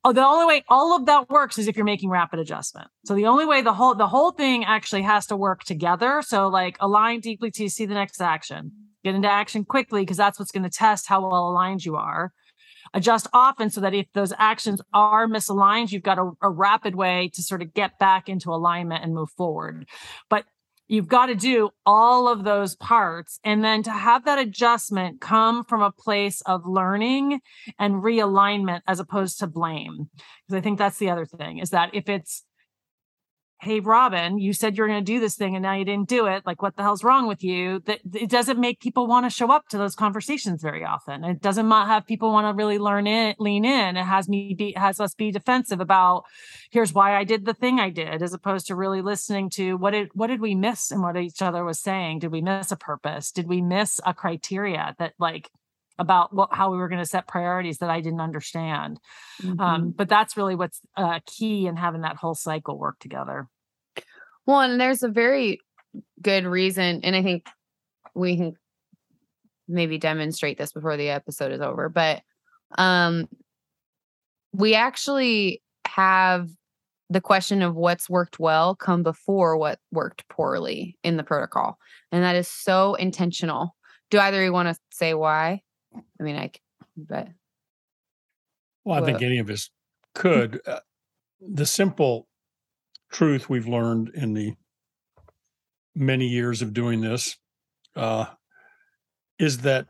[0.04, 2.88] oh, the only way all of that works is if you're making rapid adjustment.
[3.06, 6.22] So the only way the whole the whole thing actually has to work together.
[6.22, 8.72] So like align deeply to see the next action,
[9.04, 12.34] get into action quickly because that's what's going to test how well aligned you are.
[12.94, 17.30] Adjust often so that if those actions are misaligned, you've got a, a rapid way
[17.34, 19.88] to sort of get back into alignment and move forward.
[20.30, 20.46] But
[20.90, 23.40] You've got to do all of those parts.
[23.44, 27.42] And then to have that adjustment come from a place of learning
[27.78, 30.10] and realignment as opposed to blame.
[30.48, 32.44] Because I think that's the other thing is that if it's
[33.62, 36.08] hey robin you said you were going to do this thing and now you didn't
[36.08, 36.46] do it.
[36.46, 37.82] Like what the hell's wrong with you?
[37.86, 41.24] That it doesn't make people want to show up to those conversations very often.
[41.24, 43.98] It doesn't have people want to really learn it lean in.
[43.98, 46.24] It has me be has us be defensive about
[46.72, 49.92] here's why i did the thing i did as opposed to really listening to what
[49.92, 52.20] did what did we miss in what each other was saying?
[52.20, 53.32] Did we miss a purpose?
[53.32, 55.50] Did we miss a criteria that like
[56.00, 59.00] about what how we were going to set priorities that I didn't understand.
[59.42, 59.60] Mm-hmm.
[59.60, 63.48] Um, but that's really what's uh, key in having that whole cycle work together.
[64.46, 65.60] Well, and there's a very
[66.22, 67.48] good reason, and I think
[68.16, 68.54] we can
[69.68, 72.22] maybe demonstrate this before the episode is over, but
[72.78, 73.28] um
[74.54, 76.50] we actually have
[77.10, 81.78] the question of what's worked well come before what worked poorly in the protocol.
[82.12, 83.76] And that is so intentional.
[84.10, 85.62] Do either of you want to say why?
[85.96, 86.52] I mean, I
[86.96, 87.30] but
[88.84, 89.70] well, I think any of us
[90.14, 90.62] could.
[90.66, 90.80] Uh,
[91.42, 92.28] the simple
[93.12, 94.54] truth we've learned in the
[95.96, 97.38] many years of doing this
[97.96, 98.26] uh,
[99.38, 99.88] is that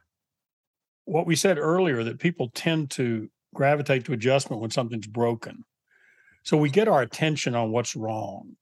[1.06, 5.66] what we said earlier that people tend to gravitate to adjustment when something's broken.
[6.44, 8.56] So we get our attention on what's wrong.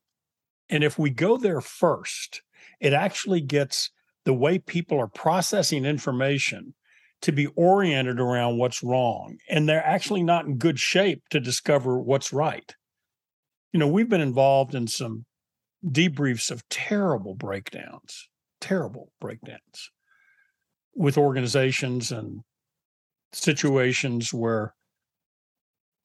[0.69, 2.41] And if we go there first,
[2.79, 3.91] it actually gets
[4.25, 6.73] the way people are processing information
[7.21, 9.37] to be oriented around what's wrong.
[9.49, 12.75] And they're actually not in good shape to discover what's right.
[13.73, 15.25] You know, we've been involved in some
[15.85, 18.27] debriefs of terrible breakdowns,
[18.61, 19.91] terrible breakdowns
[20.95, 22.41] with organizations and
[23.31, 24.73] situations where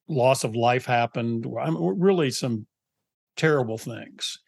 [0.08, 1.46] loss of life happened.
[1.60, 2.66] I mean, really, some
[3.36, 4.38] terrible things.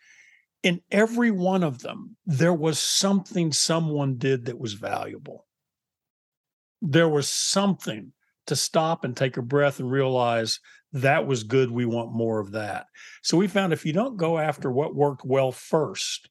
[0.63, 5.44] In every one of them, there was something someone did that was valuable.
[6.87, 8.13] There was something
[8.47, 10.61] to stop and take a breath and realize
[10.93, 11.71] that was good.
[11.71, 12.87] We want more of that.
[13.23, 16.29] So we found if you don't go after what worked well first,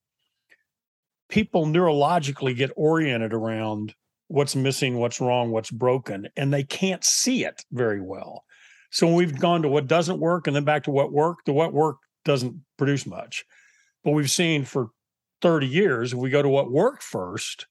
[1.27, 3.95] people neurologically get oriented around
[4.27, 8.43] what's missing, what's wrong, what's broken, and they can't see it very well.
[8.91, 11.73] So we've gone to what doesn't work and then back to what worked, the what
[11.73, 13.43] worked doesn't produce much.
[14.03, 14.89] But we've seen for
[15.41, 17.65] 30 years, if we go to what worked first,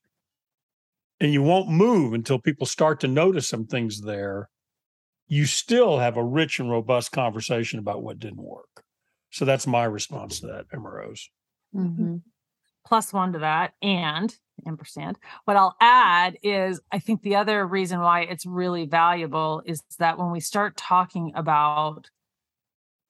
[1.22, 4.50] and you won't move until people start to notice some things there,
[5.28, 8.82] you still have a rich and robust conversation about what didn't work.
[9.30, 11.30] So that's my response to that, Emma Rose.
[11.74, 12.16] Mm-hmm.
[12.84, 15.16] Plus one to that, and ampersand.
[15.44, 20.18] What I'll add is I think the other reason why it's really valuable is that
[20.18, 22.10] when we start talking about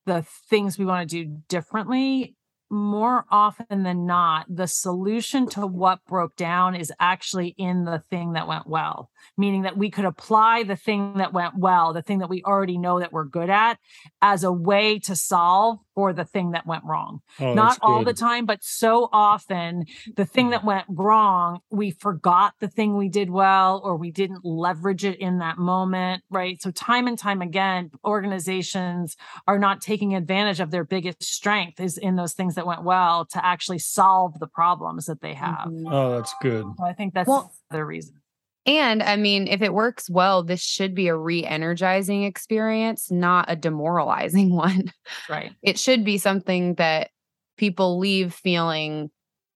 [0.05, 0.21] the
[0.51, 2.37] things we want to do differently,
[2.73, 8.33] more often than not, the solution to what broke down is actually in the thing
[8.33, 12.21] that went well, meaning that we could apply the thing that went well, the thing
[12.21, 13.79] that we already know that we're good at,
[14.23, 17.21] as a way to solve for the thing that went wrong.
[17.39, 19.85] Oh, Not all the time, but so often
[20.17, 24.45] the thing that went wrong, we forgot the thing we did well or we didn't
[24.45, 26.61] leverage it in that moment, right?
[26.61, 31.99] So, time and time again, organizations are not taking advantage of their biggest strength is
[31.99, 35.69] in those things that went well to actually solve the problems that they have.
[35.69, 35.93] Mm-hmm.
[35.93, 36.65] Oh, that's good.
[36.79, 38.22] So I think that's well, the reason.
[38.65, 43.47] And I mean, if it works well, this should be a re energizing experience, not
[43.49, 44.93] a demoralizing one.
[45.29, 45.53] Right.
[45.63, 47.11] It should be something that
[47.57, 49.11] people leave feeling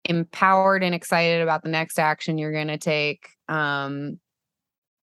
[0.04, 3.28] empowered and excited about the next action you're going to take.
[3.48, 4.18] Um,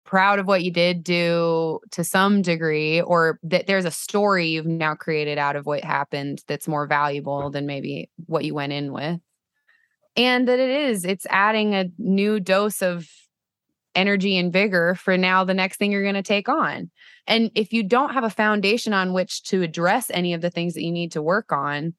[0.03, 4.65] proud of what you did do to some degree, or that there's a story you've
[4.65, 8.91] now created out of what happened that's more valuable than maybe what you went in
[8.91, 9.21] with.
[10.17, 13.07] And that it is, it's adding a new dose of
[13.95, 16.89] energy and vigor for now the next thing you're going to take on.
[17.27, 20.73] And if you don't have a foundation on which to address any of the things
[20.73, 21.93] that you need to work on,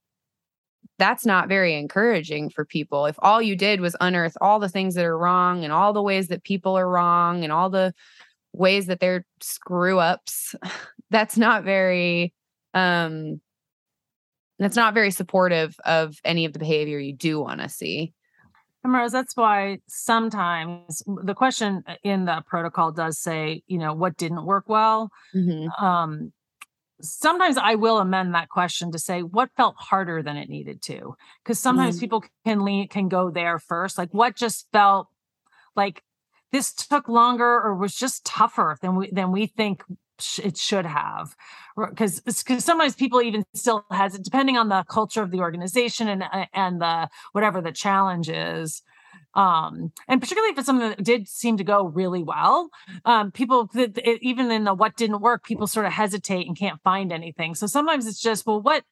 [0.99, 3.07] that's not very encouraging for people.
[3.07, 6.03] If all you did was unearth all the things that are wrong and all the
[6.03, 7.93] ways that people are wrong and all the
[8.53, 10.55] ways that they're screw ups,
[11.11, 12.33] that's not very
[12.75, 13.41] um
[14.59, 18.13] that's not very supportive of any of the behavior you do want to see.
[18.85, 24.45] Rose, that's why sometimes the question in the protocol does say, you know, what didn't
[24.45, 25.11] work well.
[25.35, 25.85] Mm-hmm.
[25.85, 26.33] Um,
[27.01, 31.15] sometimes I will amend that question to say what felt harder than it needed to,
[31.43, 32.01] because sometimes mm-hmm.
[32.01, 33.99] people can lean can go there first.
[33.99, 35.09] Like what just felt
[35.77, 36.03] like
[36.51, 39.85] this took longer or was just tougher than we than we think
[40.43, 41.35] it should have
[41.91, 46.09] because because sometimes people even still has it depending on the culture of the organization
[46.09, 48.83] and uh, and the whatever the challenge is
[49.35, 52.69] um and particularly if it's something that did seem to go really well
[53.05, 56.81] um people that even in the what didn't work people sort of hesitate and can't
[56.83, 58.85] find anything so sometimes it's just well what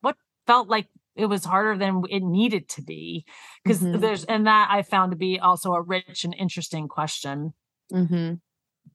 [0.00, 3.24] what felt like it was harder than it needed to be
[3.64, 3.98] because mm-hmm.
[3.98, 7.54] there's and that i found to be also a rich and interesting question
[7.92, 8.34] mm-hmm.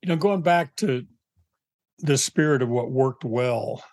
[0.02, 1.06] you know going back to
[2.00, 3.84] the spirit of what worked well,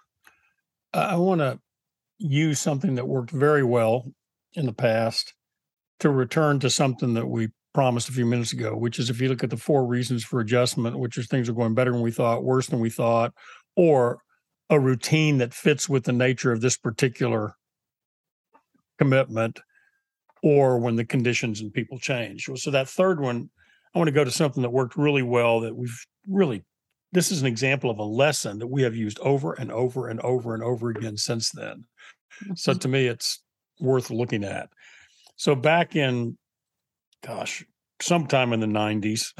[0.92, 1.58] I want to
[2.18, 4.12] use something that worked very well
[4.54, 5.34] in the past
[6.00, 9.28] to return to something that we promised a few minutes ago, which is if you
[9.28, 12.10] look at the four reasons for adjustment, which is things are going better than we
[12.10, 13.32] thought, worse than we thought,
[13.76, 14.18] or
[14.70, 17.54] a routine that fits with the nature of this particular
[18.98, 19.60] commitment,
[20.42, 22.48] or when the conditions and people change.
[22.56, 23.50] So that third one,
[23.94, 26.64] I want to go to something that worked really well that we've really
[27.12, 30.20] this is an example of a lesson that we have used over and over and
[30.20, 31.84] over and over again since then.
[32.54, 33.42] So to me, it's
[33.80, 34.68] worth looking at.
[35.36, 36.38] So back in,
[37.24, 37.64] gosh,
[38.00, 39.32] sometime in the 90s,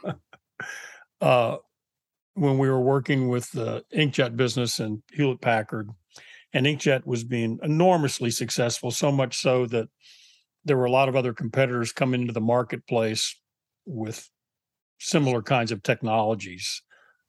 [1.20, 1.56] uh,
[2.34, 5.90] when we were working with the inkjet business and Hewlett Packard,
[6.52, 9.88] and inkjet was being enormously successful, so much so that
[10.64, 13.38] there were a lot of other competitors coming into the marketplace
[13.84, 14.30] with
[14.98, 16.80] similar kinds of technologies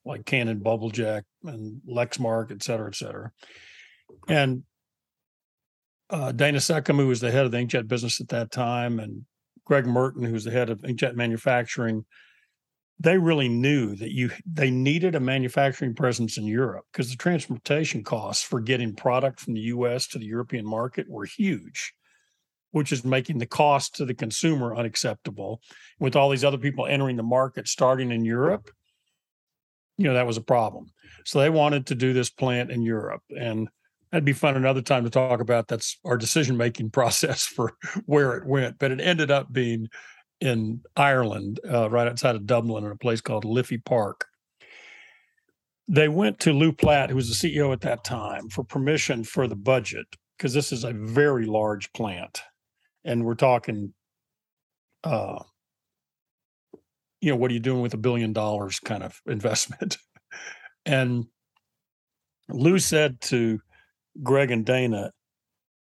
[0.05, 3.31] like Canon Bubblejet and Lexmark, et cetera, et cetera.
[4.27, 4.63] And
[6.09, 9.25] uh, Dana Seccombe, who was the head of the inkjet business at that time, and
[9.65, 12.05] Greg Merten, who was the head of inkjet manufacturing,
[12.99, 18.03] they really knew that you they needed a manufacturing presence in Europe because the transportation
[18.03, 21.93] costs for getting product from the US to the European market were huge,
[22.71, 25.61] which is making the cost to the consumer unacceptable.
[25.99, 28.69] With all these other people entering the market starting in Europe,
[29.97, 30.87] you know, that was a problem.
[31.25, 33.21] So they wanted to do this plant in Europe.
[33.29, 33.69] And
[34.11, 37.73] that'd be fun another time to talk about that's our decision making process for
[38.05, 38.79] where it went.
[38.79, 39.87] But it ended up being
[40.41, 44.25] in Ireland, uh, right outside of Dublin, in a place called Liffey Park.
[45.87, 49.47] They went to Lou Platt, who was the CEO at that time, for permission for
[49.47, 52.41] the budget because this is a very large plant,
[53.03, 53.93] and we're talking
[55.03, 55.41] uh,
[57.25, 59.97] you know, what are you doing with a billion dollars kind of investment?
[60.85, 61.25] and
[62.49, 63.59] Lou said to
[64.21, 65.11] Greg and Dana,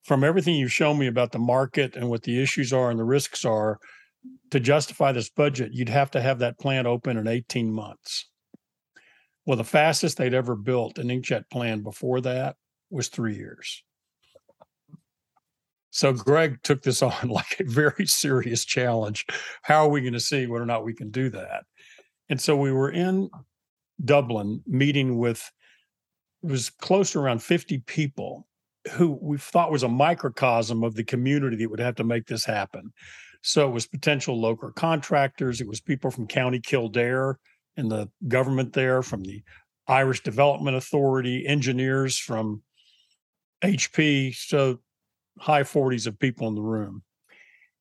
[0.04, 3.04] from everything you've shown me about the market and what the issues are and the
[3.04, 3.78] risks are,
[4.50, 8.30] to justify this budget, you'd have to have that plant open in 18 months.
[9.44, 12.54] Well, the fastest they'd ever built an inkjet plant before that
[12.90, 13.82] was three years.
[15.94, 19.24] So Greg took this on like a very serious challenge.
[19.62, 21.64] How are we going to see whether or not we can do that?
[22.28, 23.30] And so we were in
[24.04, 25.50] Dublin meeting with
[26.42, 28.46] it was close to around 50 people
[28.92, 32.44] who we thought was a microcosm of the community that would have to make this
[32.44, 32.92] happen.
[33.42, 37.38] So it was potential local contractors, it was people from County Kildare
[37.76, 39.42] and the government there, from the
[39.86, 42.62] Irish Development Authority, engineers from
[43.62, 44.34] HP.
[44.34, 44.80] So
[45.38, 47.02] high 40s of people in the room.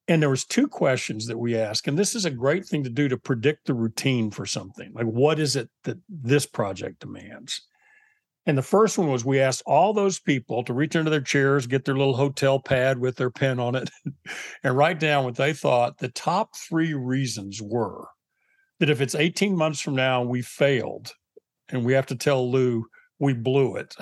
[0.08, 2.90] And there was two questions that we asked, and this is a great thing to
[2.90, 4.92] do to predict the routine for something.
[4.94, 7.62] Like, what is it that this project demands?
[8.46, 11.66] And the first one was we asked all those people to reach into their chairs,
[11.66, 13.90] get their little hotel pad with their pen on it,
[14.64, 18.08] and write down what they thought the top three reasons were
[18.80, 21.14] that if it's 18 months from now we failed
[21.70, 22.86] and we have to tell Lou
[23.20, 23.96] we blew it,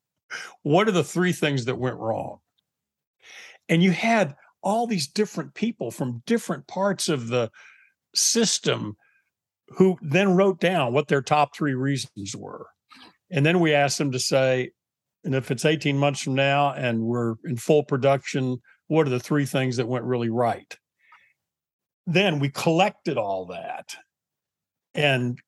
[0.62, 2.40] what are the three things that went wrong?
[3.68, 7.50] And you had all these different people from different parts of the
[8.14, 8.96] system
[9.68, 12.66] who then wrote down what their top three reasons were.
[13.30, 14.70] And then we asked them to say,
[15.24, 19.20] and if it's 18 months from now and we're in full production, what are the
[19.20, 20.76] three things that went really right?
[22.06, 23.94] Then we collected all that
[24.94, 25.38] and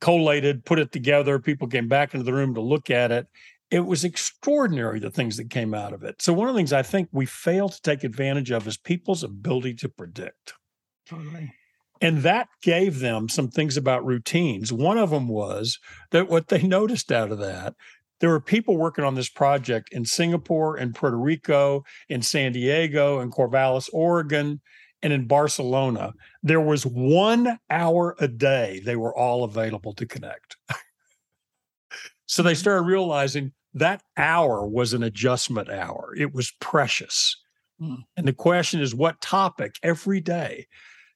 [0.00, 1.38] collated, put it together.
[1.38, 3.28] People came back into the room to look at it
[3.70, 6.22] it was extraordinary the things that came out of it.
[6.22, 9.22] So one of the things I think we fail to take advantage of is people's
[9.22, 10.54] ability to predict.
[11.06, 11.52] Totally.
[12.00, 14.72] And that gave them some things about routines.
[14.72, 15.78] One of them was
[16.12, 17.74] that what they noticed out of that,
[18.20, 23.20] there were people working on this project in Singapore in Puerto Rico, in San Diego,
[23.20, 24.60] in Corvallis, Oregon,
[25.02, 26.12] and in Barcelona.
[26.42, 30.56] There was one hour a day they were all available to connect.
[32.26, 32.58] so they mm-hmm.
[32.58, 36.14] started realizing that hour was an adjustment hour.
[36.16, 37.36] It was precious.
[37.80, 37.98] Mm.
[38.16, 40.66] And the question is, what topic every day?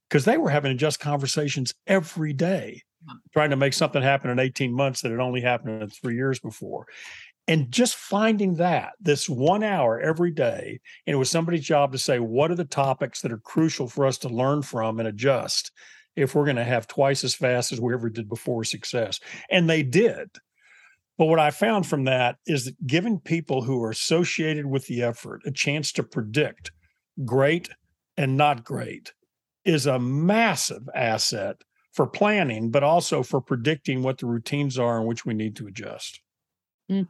[0.08, 3.14] Because they were having just conversations every day, mm.
[3.32, 6.38] trying to make something happen in 18 months that had only happened in three years
[6.38, 6.86] before.
[7.48, 11.98] And just finding that this one hour every day, and it was somebody's job to
[11.98, 15.72] say, what are the topics that are crucial for us to learn from and adjust
[16.14, 19.18] if we're going to have twice as fast as we ever did before success?
[19.50, 20.30] And they did.
[21.18, 25.02] But what I found from that is that giving people who are associated with the
[25.02, 26.72] effort a chance to predict
[27.24, 27.68] great
[28.16, 29.12] and not great
[29.64, 31.56] is a massive asset
[31.92, 35.66] for planning, but also for predicting what the routines are in which we need to
[35.66, 36.20] adjust.
[36.90, 37.08] Mm.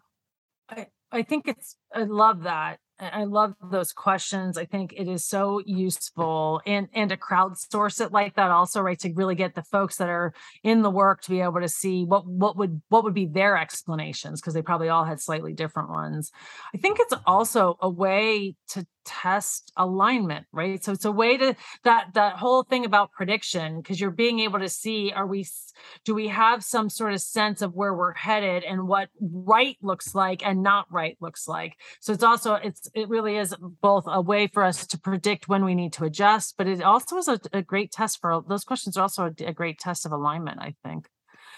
[0.69, 2.79] I, I think it's, I love that.
[3.03, 4.57] I love those questions.
[4.57, 8.99] I think it is so useful and and to crowdsource it like that also, right?
[9.01, 10.33] To really get the folks that are
[10.63, 13.57] in the work to be able to see what what would what would be their
[13.57, 16.31] explanations because they probably all had slightly different ones.
[16.75, 20.83] I think it's also a way to test alignment right?
[20.83, 24.59] So it's a way to that that whole thing about prediction because you're being able
[24.59, 25.47] to see are we
[26.05, 30.15] do we have some sort of sense of where we're headed and what right looks
[30.15, 31.77] like and not right looks like?
[32.01, 35.65] So it's also it's it really is both a way for us to predict when
[35.65, 38.97] we need to adjust but it also is a, a great test for those questions
[38.97, 41.09] are also a, a great test of alignment i think.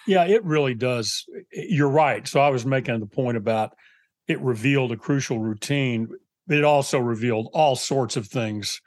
[0.07, 1.25] Yeah it really does.
[1.53, 2.27] You're right.
[2.27, 3.75] So i was making the point about
[4.27, 6.09] it revealed a crucial routine
[6.47, 8.81] but it also revealed all sorts of things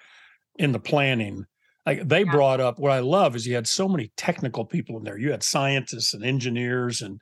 [0.57, 1.45] in the planning.
[1.85, 2.31] Like they yeah.
[2.31, 5.17] brought up what I love is you had so many technical people in there.
[5.17, 7.21] You had scientists and engineers and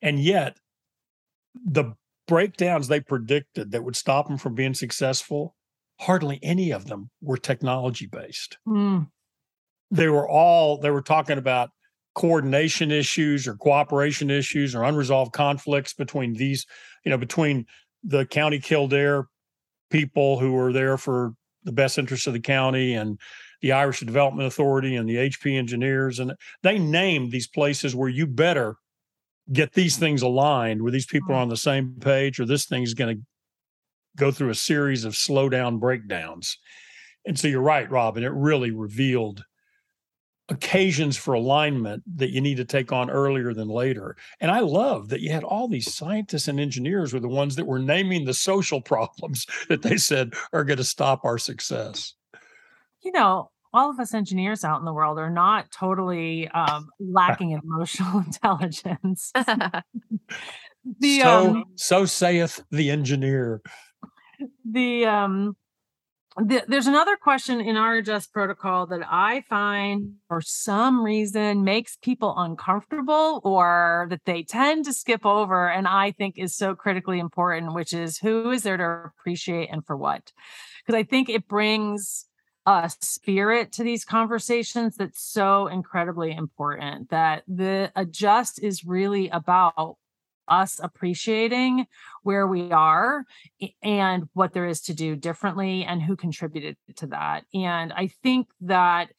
[0.00, 0.56] and yet
[1.54, 1.94] the
[2.26, 5.56] breakdowns they predicted that would stop them from being successful,
[5.98, 8.58] hardly any of them were technology based.
[8.66, 9.08] Mm.
[9.90, 11.70] They were all they were talking about
[12.14, 16.66] coordination issues or cooperation issues or unresolved conflicts between these,
[17.04, 17.66] you know, between
[18.02, 19.26] the county Kildare
[19.90, 21.34] people who were there for
[21.64, 23.18] the best interest of the county and
[23.60, 26.18] the Irish Development Authority and the HP engineers.
[26.18, 28.76] And they named these places where you better
[29.52, 31.38] get these things aligned where these people mm-hmm.
[31.38, 33.22] are on the same page or this thing's going to
[34.16, 36.58] go through a series of slowdown breakdowns.
[37.24, 39.44] And so you're right, Robin, it really revealed
[40.48, 44.16] occasions for alignment that you need to take on earlier than later.
[44.40, 47.66] And I love that you had all these scientists and engineers were the ones that
[47.66, 52.14] were naming the social problems that they said are going to stop our success.
[53.02, 57.50] You know, all of us engineers out in the world are not totally um, lacking
[57.50, 59.30] in emotional intelligence.
[59.34, 63.60] the so, um, so saith the engineer.
[64.70, 65.56] The um
[66.38, 71.96] the, there's another question in our adjust protocol that I find for some reason makes
[71.96, 77.18] people uncomfortable or that they tend to skip over and I think is so critically
[77.18, 80.32] important, which is who is there to appreciate and for what?
[80.84, 82.26] Because I think it brings
[82.66, 89.96] a spirit to these conversations that's so incredibly important that the adjust is really about
[90.48, 91.86] us appreciating
[92.22, 93.24] where we are
[93.82, 97.44] and what there is to do differently and who contributed to that.
[97.54, 99.10] And I think that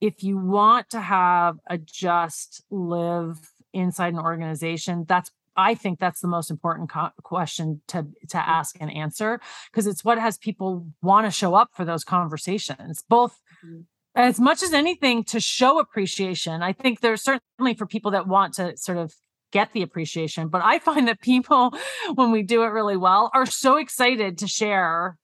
[0.00, 3.38] if you want to have a just live
[3.72, 8.46] inside an organization, that's I think that's the most important co- question to to mm.
[8.46, 13.02] ask and answer because it's what has people want to show up for those conversations,
[13.08, 13.80] both mm-hmm.
[14.14, 16.62] as much as anything to show appreciation.
[16.62, 19.12] I think there's certainly for people that want to sort of
[19.52, 20.48] get the appreciation.
[20.48, 21.74] But I find that people,
[22.14, 25.16] when we do it really well, are so excited to share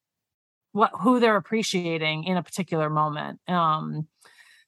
[0.73, 3.41] what who they're appreciating in a particular moment.
[3.49, 4.09] Um,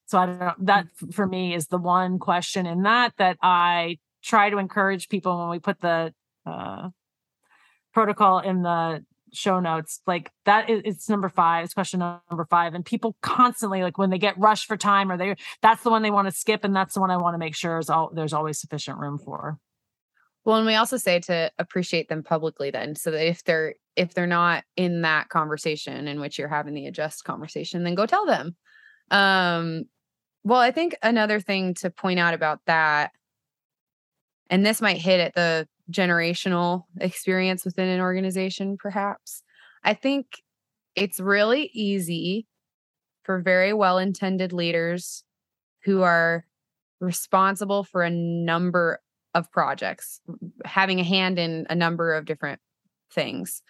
[0.07, 0.55] so I don't know.
[0.61, 5.39] That for me is the one question in that that I try to encourage people
[5.39, 6.15] when we put the
[6.47, 6.89] uh,
[7.93, 12.75] protocol in the show notes like that is it's number five it's question number five
[12.75, 16.03] and people constantly like when they get rushed for time or they that's the one
[16.03, 18.11] they want to skip and that's the one i want to make sure is all
[18.15, 19.59] there's always sufficient room for.
[20.45, 24.15] Well and we also say to appreciate them publicly then so that if they're if
[24.15, 28.27] they're not in that conversation in which you're having the adjust conversation then go tell
[28.27, 28.57] them.
[29.11, 29.85] Um
[30.45, 33.11] well i think another thing to point out about that
[34.51, 39.43] and this might hit at the generational experience within an organization, perhaps.
[39.85, 40.43] I think
[40.95, 42.47] it's really easy
[43.23, 45.25] for very well intended leaders
[45.85, 46.45] who are
[47.01, 49.01] responsible for a number
[49.35, 50.21] of projects,
[50.65, 52.61] having a hand in a number of different
[53.13, 53.63] things,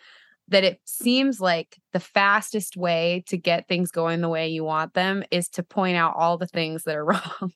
[0.49, 4.95] that it seems like the fastest way to get things going the way you want
[4.95, 7.53] them is to point out all the things that are wrong.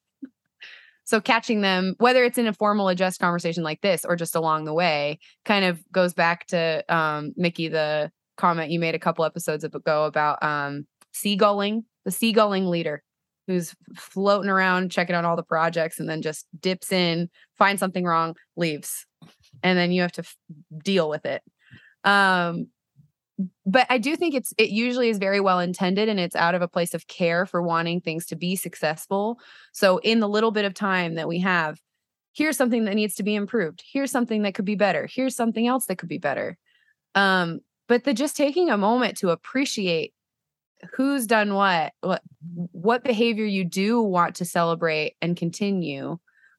[1.04, 4.64] So catching them, whether it's in a formal adjust conversation like this or just along
[4.64, 9.24] the way, kind of goes back to um, Mickey, the comment you made a couple
[9.24, 13.02] episodes ago about um, seagulling, the seagulling leader
[13.46, 17.28] who's floating around checking out all the projects and then just dips in,
[17.58, 19.04] finds something wrong, leaves.
[19.62, 20.36] And then you have to f-
[20.84, 21.42] deal with it.
[22.04, 22.68] Um,
[23.66, 26.62] but I do think it's it usually is very well intended and it's out of
[26.62, 29.38] a place of care for wanting things to be successful.
[29.72, 31.80] So in the little bit of time that we have,
[32.32, 33.82] here's something that needs to be improved.
[33.90, 35.08] Here's something that could be better.
[35.10, 36.58] Here's something else that could be better.
[37.14, 40.14] Um, but the just taking a moment to appreciate
[40.94, 42.22] who's done what, what
[42.72, 46.18] what behavior you do want to celebrate and continue.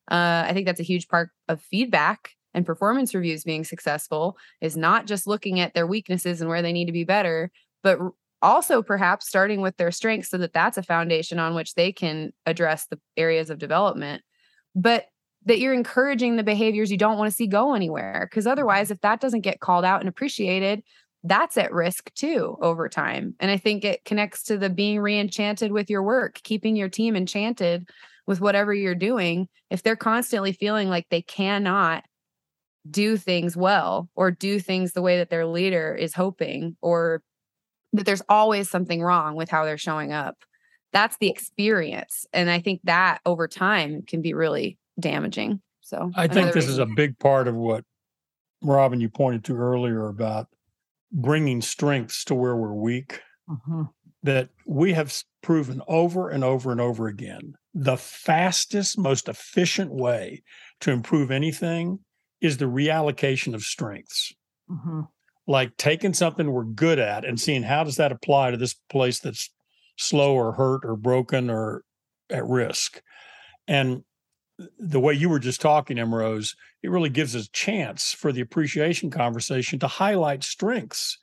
[0.10, 4.78] Uh, I think that's a huge part of feedback and performance reviews being successful is
[4.78, 7.52] not just looking at their weaknesses and where they need to be better,
[7.82, 8.00] but
[8.42, 12.34] also perhaps starting with their strengths so that that's a foundation on which they can
[12.46, 14.22] address the areas of development.
[14.76, 15.06] But
[15.46, 18.28] that you're encouraging the behaviors you don't want to see go anywhere.
[18.30, 20.84] Because otherwise, if that doesn't get called out and appreciated,
[21.24, 23.36] that's at risk too over time.
[23.40, 27.16] And I think it connects to the being reenchanted with your work, keeping your team
[27.16, 27.90] enchanted
[28.28, 29.48] with whatever you're doing.
[29.70, 32.04] If they're constantly feeling like they cannot
[32.90, 37.22] do things well or do things the way that their leader is hoping, or
[37.94, 40.38] that there's always something wrong with how they're showing up,
[40.92, 42.26] that's the experience.
[42.34, 45.62] And I think that over time can be really damaging.
[45.82, 46.72] So I think this reason.
[46.72, 47.84] is a big part of what
[48.62, 50.48] Robin you pointed to earlier about
[51.12, 53.22] bringing strengths to where we're weak.
[53.50, 53.84] Mm-hmm.
[54.26, 60.44] That we have proven over and over and over again the fastest, most efficient way
[60.80, 62.00] to improve anything
[62.44, 64.34] is the reallocation of strengths.
[64.70, 65.02] Mm-hmm.
[65.48, 69.20] Like taking something we're good at and seeing how does that apply to this place
[69.20, 69.50] that's
[69.98, 71.84] slow or hurt or broken or
[72.30, 73.02] at risk.
[73.68, 74.04] And
[74.78, 78.32] the way you were just talking, Emma Rose, it really gives us a chance for
[78.32, 81.18] the appreciation conversation to highlight strengths.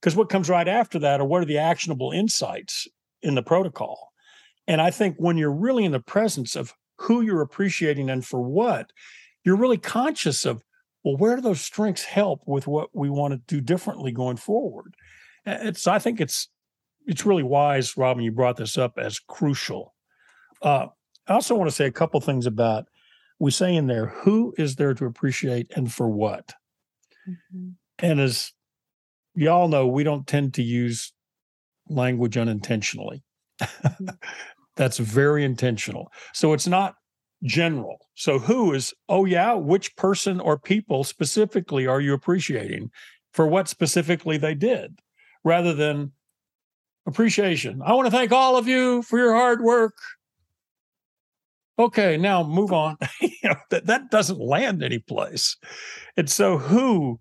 [0.00, 2.86] Because what comes right after that are what are the actionable insights
[3.22, 4.12] in the protocol?
[4.66, 8.40] And I think when you're really in the presence of who you're appreciating and for
[8.40, 8.92] what,
[9.50, 10.62] you're really conscious of,
[11.02, 14.94] well, where do those strengths help with what we want to do differently going forward?
[15.44, 16.48] It's I think it's
[17.04, 19.92] it's really wise, Robin, you brought this up as crucial.
[20.62, 20.86] Uh,
[21.26, 22.84] I also want to say a couple things about
[23.40, 26.52] we say in there who is there to appreciate and for what.
[27.28, 27.70] Mm-hmm.
[27.98, 28.52] And as
[29.34, 31.12] y'all know, we don't tend to use
[31.88, 33.24] language unintentionally.
[33.82, 34.10] Mm-hmm.
[34.76, 36.10] That's very intentional.
[36.32, 36.94] So it's not
[37.42, 38.06] general.
[38.14, 42.90] So who is, oh, yeah, which person or people specifically are you appreciating
[43.32, 44.98] for what specifically they did
[45.44, 46.12] rather than
[47.06, 47.80] appreciation?
[47.84, 49.94] I want to thank all of you for your hard work
[51.80, 52.96] okay, now move on.
[53.20, 55.56] you know, that, that doesn't land any place.
[56.16, 57.20] And so who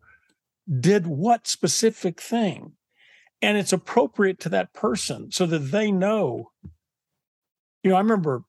[0.80, 2.74] did what specific thing?
[3.42, 6.52] And it's appropriate to that person so that they know.
[7.84, 8.44] You know, I remember,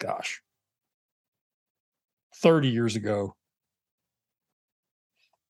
[0.00, 0.42] gosh,
[2.42, 3.34] 30 years ago,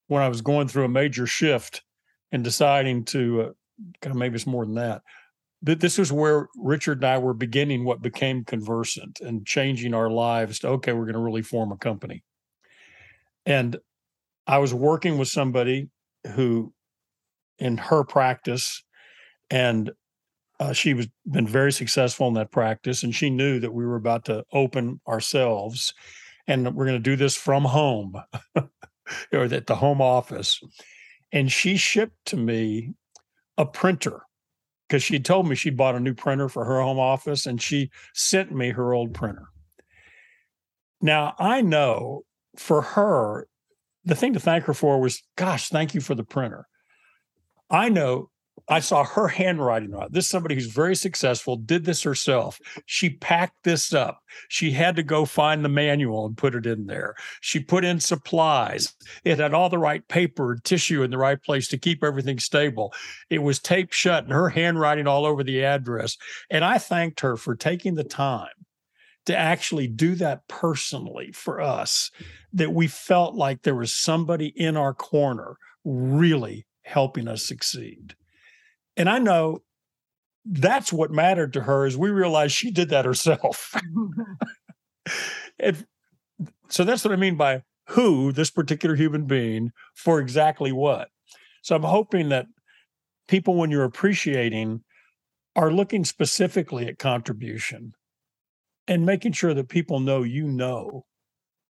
[0.06, 1.82] when I was going through a major shift
[2.30, 3.50] and deciding to, uh,
[4.00, 5.02] kind of maybe it's more than that,
[5.62, 10.58] this is where Richard and I were beginning what became conversant and changing our lives
[10.58, 12.22] to okay, we're going to really form a company.
[13.46, 13.78] And
[14.46, 15.88] I was working with somebody
[16.34, 16.74] who,
[17.58, 18.82] in her practice,
[19.50, 19.90] and
[20.60, 23.96] uh, she was been very successful in that practice, and she knew that we were
[23.96, 25.94] about to open ourselves,
[26.46, 28.14] and we're going to do this from home,
[29.32, 30.60] or at the home office.
[31.32, 32.94] And she shipped to me
[33.56, 34.22] a printer
[34.88, 37.90] because she told me she bought a new printer for her home office and she
[38.12, 39.48] sent me her old printer.
[41.00, 42.22] Now, I know
[42.56, 43.48] for her,
[44.04, 46.66] the thing to thank her for was, gosh, thank you for the printer.
[47.70, 48.30] I know
[48.68, 50.12] I saw her handwriting on it.
[50.12, 52.58] This is somebody who's very successful, did this herself.
[52.86, 54.22] She packed this up.
[54.48, 57.14] She had to go find the manual and put it in there.
[57.42, 58.94] She put in supplies.
[59.22, 62.38] It had all the right paper and tissue in the right place to keep everything
[62.38, 62.94] stable.
[63.28, 66.16] It was taped shut and her handwriting all over the address.
[66.48, 68.48] And I thanked her for taking the time
[69.26, 72.10] to actually do that personally for us,
[72.52, 78.14] that we felt like there was somebody in our corner really helping us succeed.
[78.96, 79.62] And I know
[80.44, 83.74] that's what mattered to her is we realized she did that herself.
[85.58, 85.86] and
[86.68, 91.08] so that's what I mean by who this particular human being for exactly what.
[91.62, 92.46] So I'm hoping that
[93.28, 94.82] people, when you're appreciating,
[95.56, 97.92] are looking specifically at contribution
[98.86, 101.06] and making sure that people know you know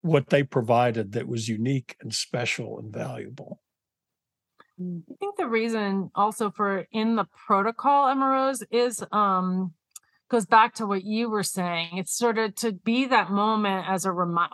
[0.01, 3.61] what they provided that was unique and special and valuable.
[4.79, 5.03] Mm.
[5.09, 9.73] I think the reason also for in the protocol, Emma Rose, is um
[10.29, 11.97] goes back to what you were saying.
[11.97, 14.53] It's sort of to be that moment as a reminder.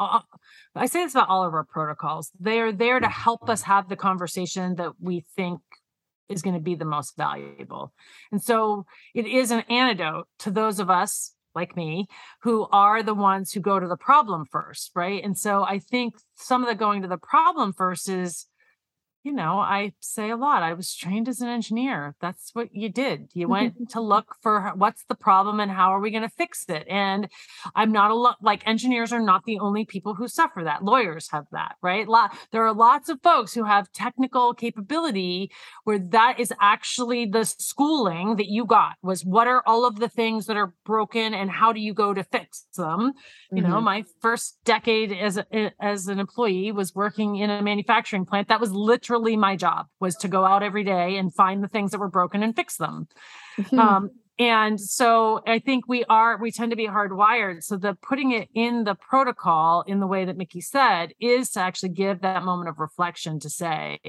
[0.75, 2.31] I say this about all of our protocols.
[2.39, 5.61] They are there to help us have the conversation that we think
[6.29, 7.93] is going to be the most valuable.
[8.31, 12.07] And so it is an antidote to those of us like me
[12.43, 15.21] who are the ones who go to the problem first, right?
[15.23, 18.45] And so I think some of the going to the problem first is
[19.23, 20.63] you know, I say a lot.
[20.63, 22.15] I was trained as an engineer.
[22.19, 23.29] That's what you did.
[23.33, 26.65] You went to look for what's the problem and how are we going to fix
[26.69, 26.87] it.
[26.89, 27.27] And
[27.75, 30.83] I'm not a lot like engineers are not the only people who suffer that.
[30.83, 32.07] Lawyers have that, right?
[32.07, 35.51] Lot there are lots of folks who have technical capability
[35.83, 40.09] where that is actually the schooling that you got was what are all of the
[40.09, 43.13] things that are broken and how do you go to fix them?
[43.51, 43.71] You mm-hmm.
[43.71, 48.47] know, my first decade as a, as an employee was working in a manufacturing plant.
[48.47, 51.91] That was literally my job was to go out every day and find the things
[51.91, 53.07] that were broken and fix them.
[53.57, 53.79] Mm-hmm.
[53.79, 54.09] Um,
[54.39, 57.63] and so I think we are we tend to be hardwired.
[57.63, 61.59] So the putting it in the protocol in the way that Mickey said is to
[61.59, 63.99] actually give that moment of reflection to say,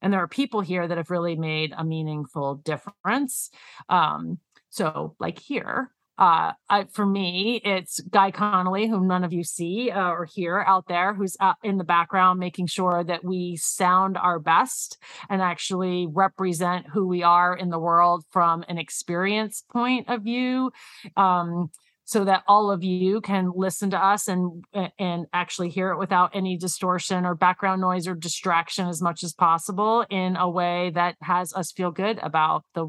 [0.00, 3.50] and there are people here that have really made a meaningful difference.
[3.88, 4.38] Um,
[4.70, 6.52] so like here, uh,
[6.92, 11.14] for me, it's Guy Connolly, whom none of you see uh, or hear out there,
[11.14, 14.98] who's in the background, making sure that we sound our best
[15.30, 20.72] and actually represent who we are in the world from an experience point of view.
[21.16, 21.70] Um,
[22.08, 24.64] so that all of you can listen to us and
[24.98, 29.34] and actually hear it without any distortion or background noise or distraction as much as
[29.34, 32.86] possible in a way that has us feel good about the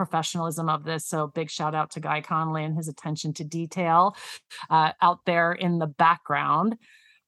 [0.00, 1.04] professionalism of this.
[1.04, 4.16] So big shout out to Guy Connolly and his attention to detail
[4.70, 6.78] uh, out there in the background.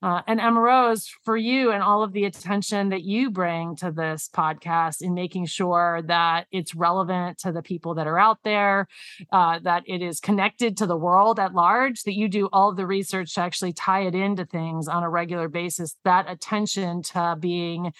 [0.03, 3.92] Uh, and Emma Rose, for you and all of the attention that you bring to
[3.92, 8.88] this podcast in making sure that it's relevant to the people that are out there,
[9.30, 12.86] uh, that it is connected to the world at large, that you do all the
[12.86, 15.94] research to actually tie it into things on a regular basis.
[16.05, 17.92] That attention to being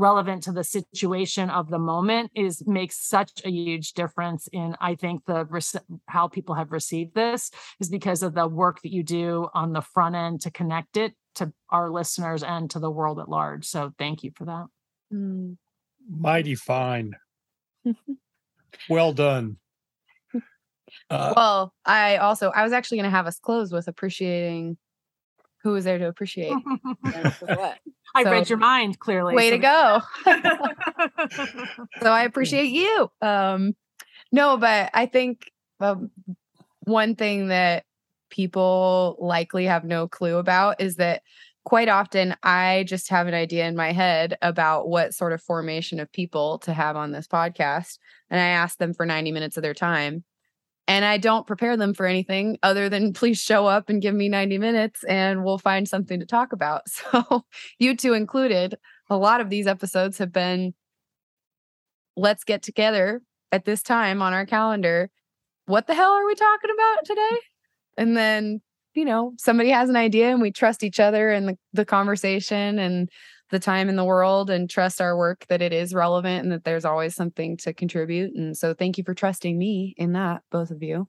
[0.00, 4.94] relevant to the situation of the moment is makes such a huge difference in i
[4.94, 5.46] think the
[6.06, 7.50] how people have received this
[7.80, 11.12] is because of the work that you do on the front end to connect it
[11.36, 13.64] to our listeners and to the world at large.
[13.66, 14.66] So thank you for that.
[15.12, 15.56] Mm.
[16.08, 17.14] Mighty fine.
[18.88, 19.56] well done.
[21.08, 24.76] Uh, well, I also I was actually going to have us close with appreciating
[25.62, 27.78] who was there to appreciate what.
[28.14, 29.36] I so, read your mind clearly.
[29.36, 29.56] Way so.
[29.56, 30.00] to go.
[32.02, 33.08] so I appreciate you.
[33.22, 33.76] Um,
[34.32, 36.10] no, but I think um,
[36.80, 37.84] one thing that
[38.30, 41.22] people likely have no clue about is that
[41.64, 46.00] quite often I just have an idea in my head about what sort of formation
[46.00, 47.98] of people to have on this podcast.
[48.30, 50.24] And I ask them for 90 minutes of their time.
[50.88, 54.28] And I don't prepare them for anything other than please show up and give me
[54.28, 56.82] 90 minutes and we'll find something to talk about.
[57.12, 57.44] So,
[57.78, 58.76] you two included,
[59.08, 60.74] a lot of these episodes have been
[62.16, 63.22] let's get together
[63.52, 65.10] at this time on our calendar.
[65.66, 67.38] What the hell are we talking about today?
[68.00, 68.60] And then
[68.94, 72.78] you know somebody has an idea and we trust each other and the, the conversation
[72.80, 73.08] and
[73.50, 76.64] the time in the world and trust our work that it is relevant and that
[76.64, 78.32] there's always something to contribute.
[78.34, 81.08] And so thank you for trusting me in that both of you.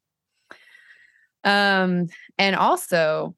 [1.44, 3.36] Um and also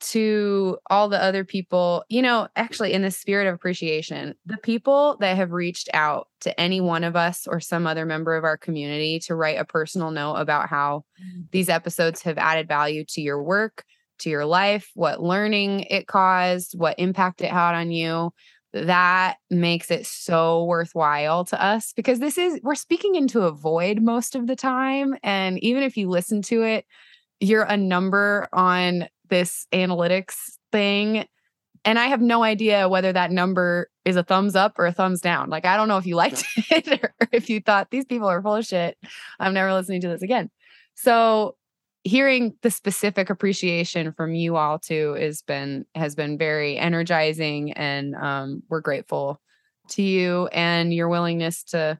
[0.00, 5.16] to all the other people, you know, actually, in the spirit of appreciation, the people
[5.20, 8.56] that have reached out to any one of us or some other member of our
[8.56, 11.44] community to write a personal note about how mm.
[11.52, 13.84] these episodes have added value to your work,
[14.20, 18.30] to your life, what learning it caused, what impact it had on you.
[18.72, 24.00] That makes it so worthwhile to us because this is, we're speaking into a void
[24.00, 25.16] most of the time.
[25.22, 26.86] And even if you listen to it,
[27.40, 30.36] you're a number on this analytics
[30.70, 31.26] thing
[31.84, 35.20] and I have no idea whether that number is a thumbs up or a thumbs
[35.20, 35.48] down.
[35.48, 38.42] Like, I don't know if you liked it or if you thought these people are
[38.42, 38.98] full of shit.
[39.38, 40.50] I'm never listening to this again.
[40.94, 41.56] So,
[42.02, 48.14] hearing the specific appreciation from you all too has been has been very energizing, and
[48.14, 49.40] um, we're grateful
[49.90, 51.98] to you and your willingness to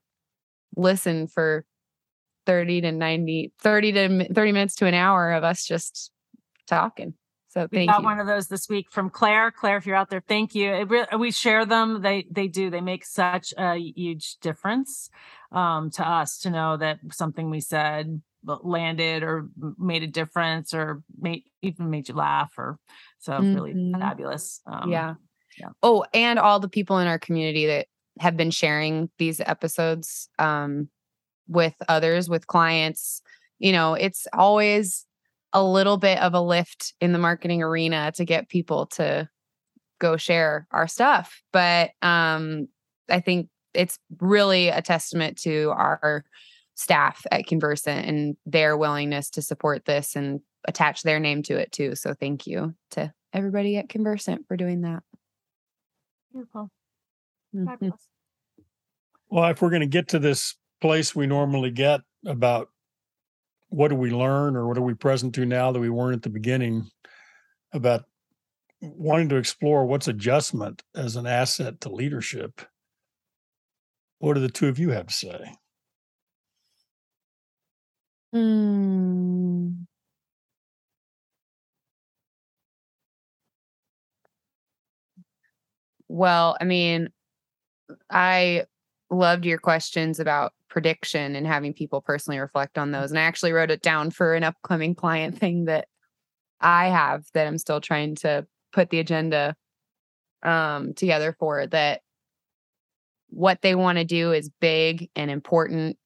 [0.76, 1.64] listen for
[2.46, 6.10] 30 to 90 30 to 30 minutes to an hour of us just
[6.66, 7.14] talking
[7.50, 8.04] so thank we got you.
[8.04, 9.50] one of those this week from Claire.
[9.50, 10.84] Claire, if you're out there, thank you.
[10.86, 12.00] Really, we share them.
[12.00, 12.70] They they do.
[12.70, 15.10] They make such a huge difference
[15.50, 19.48] um, to us to know that something we said landed or
[19.78, 22.78] made a difference or made even made you laugh or
[23.18, 23.54] so mm-hmm.
[23.54, 24.60] really fabulous.
[24.66, 25.14] Um, yeah.
[25.58, 25.70] Yeah.
[25.82, 27.88] Oh, and all the people in our community that
[28.20, 30.88] have been sharing these episodes um,
[31.48, 33.22] with others, with clients.
[33.58, 35.04] You know, it's always
[35.52, 39.28] a little bit of a lift in the marketing arena to get people to
[39.98, 41.42] go share our stuff.
[41.52, 42.68] But um,
[43.08, 46.24] I think it's really a testament to our
[46.74, 51.72] staff at Conversant and their willingness to support this and attach their name to it
[51.72, 51.94] too.
[51.94, 55.02] So thank you to everybody at Conversant for doing that.
[56.32, 56.70] Beautiful.
[57.54, 57.92] Mhm.
[59.28, 62.70] Well, if we're going to get to this place we normally get about
[63.70, 66.22] what do we learn or what are we present to now that we weren't at
[66.22, 66.90] the beginning
[67.72, 68.04] about
[68.80, 72.62] wanting to explore what's adjustment as an asset to leadership.
[74.18, 75.54] What do the two of you have to say?
[78.32, 79.84] Hmm.
[86.08, 87.10] Well, I mean,
[88.10, 88.66] I
[89.10, 93.10] loved your questions about prediction and having people personally reflect on those.
[93.10, 95.88] And I actually wrote it down for an upcoming client thing that
[96.60, 99.56] I have that I'm still trying to put the agenda
[100.42, 102.00] um together for that
[103.28, 105.98] what they want to do is big and important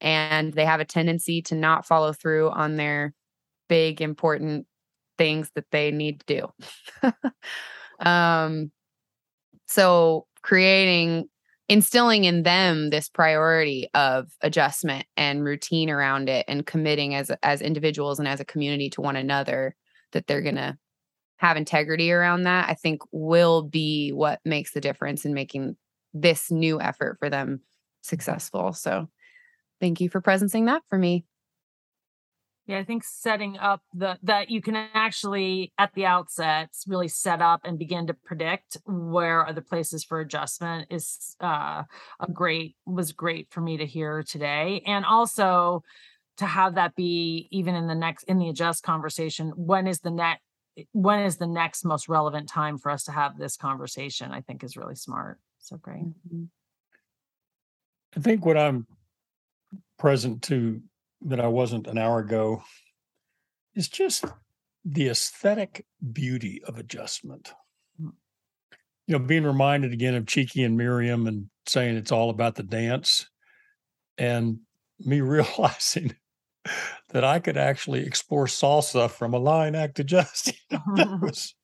[0.00, 3.14] and they have a tendency to not follow through on their
[3.68, 4.66] big important
[5.16, 6.52] things that they need to
[7.02, 7.12] do.
[8.06, 8.70] um
[9.66, 11.28] so creating
[11.68, 17.60] instilling in them this priority of adjustment and routine around it and committing as as
[17.60, 19.74] individuals and as a community to one another
[20.12, 20.76] that they're going to
[21.36, 25.76] have integrity around that i think will be what makes the difference in making
[26.14, 27.60] this new effort for them
[28.02, 28.72] successful.
[28.72, 29.08] So
[29.80, 31.24] thank you for presencing that for me
[32.68, 37.40] Yeah, I think setting up the that you can actually at the outset really set
[37.40, 41.84] up and begin to predict where are the places for adjustment is uh
[42.20, 44.82] a great was great for me to hear today.
[44.84, 45.82] And also
[46.36, 50.10] to have that be even in the next in the adjust conversation, when is the
[50.10, 50.42] next
[50.92, 54.30] when is the next most relevant time for us to have this conversation?
[54.30, 55.38] I think is really smart.
[55.58, 56.04] So great.
[56.04, 56.48] Mhm.
[58.14, 58.86] I think what I'm
[59.98, 60.82] present to
[61.22, 62.62] that I wasn't an hour ago
[63.74, 64.24] is just
[64.84, 67.52] the aesthetic beauty of adjustment.
[68.00, 68.12] Mm.
[69.06, 72.62] You know, being reminded again of Cheeky and Miriam and saying it's all about the
[72.62, 73.28] dance,
[74.16, 74.58] and
[74.98, 76.14] me realizing
[77.10, 80.52] that I could actually explore salsa from align act adjust.
[80.70, 81.54] You know, was,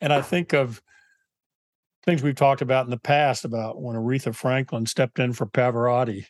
[0.00, 0.82] and I think of
[2.04, 6.26] things we've talked about in the past about when Aretha Franklin stepped in for Pavarotti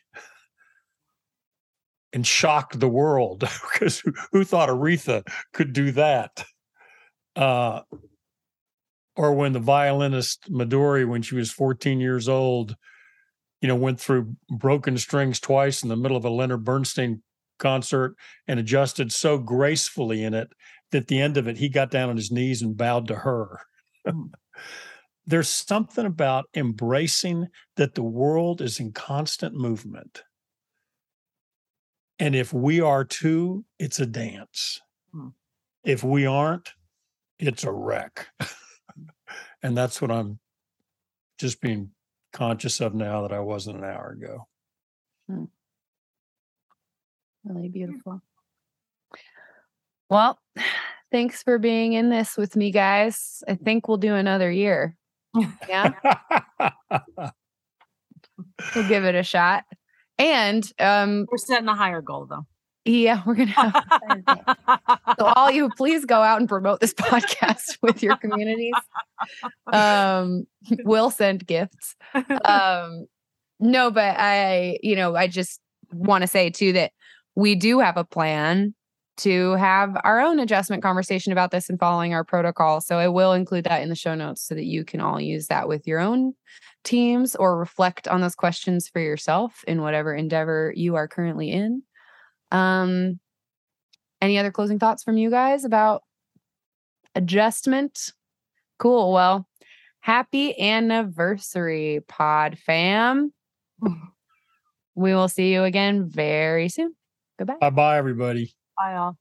[2.13, 3.39] and shocked the world
[3.71, 6.43] because who, who thought Aretha could do that?
[7.35, 7.81] Uh,
[9.15, 12.75] or when the violinist Midori, when she was 14 years old,
[13.61, 17.21] you know, went through broken strings twice in the middle of a Leonard Bernstein
[17.59, 18.15] concert
[18.47, 20.51] and adjusted so gracefully in it
[20.91, 23.15] that at the end of it, he got down on his knees and bowed to
[23.15, 23.59] her.
[24.07, 24.31] Mm.
[25.27, 27.47] There's something about embracing
[27.77, 30.23] that the world is in constant movement.
[32.21, 34.79] And if we are too, it's a dance.
[35.11, 35.29] Hmm.
[35.83, 36.69] If we aren't,
[37.39, 38.27] it's a wreck.
[39.63, 40.39] and that's what I'm
[41.39, 41.89] just being
[42.31, 44.47] conscious of now that I wasn't an hour ago.
[47.43, 48.21] really beautiful
[50.09, 50.37] well
[51.11, 54.95] thanks for being in this with me guys i think we'll do another year
[55.67, 55.91] yeah
[58.75, 59.63] we'll give it a shot
[60.21, 62.45] and um We're setting a higher goal though.
[62.85, 63.83] yeah we're gonna have
[65.19, 68.73] so all you please go out and promote this podcast with your communities.
[69.71, 70.45] Um
[70.83, 71.95] we'll send gifts.
[72.45, 73.05] Um
[73.59, 75.59] no but i you know i just
[75.93, 76.91] want to say too that
[77.35, 78.73] we do have a plan
[79.17, 82.81] to have our own adjustment conversation about this and following our protocol.
[82.81, 85.47] So i will include that in the show notes so that you can all use
[85.47, 86.33] that with your own
[86.83, 91.83] teams or reflect on those questions for yourself in whatever endeavor you are currently in.
[92.51, 93.19] Um
[94.21, 96.03] any other closing thoughts from you guys about
[97.15, 98.11] adjustment?
[98.79, 99.47] Cool well
[99.99, 103.33] happy anniversary pod fam.
[104.95, 106.93] We will see you again very soon.
[107.39, 107.57] Goodbye.
[107.59, 108.53] Bye bye, everybody.
[108.77, 109.17] Bye all.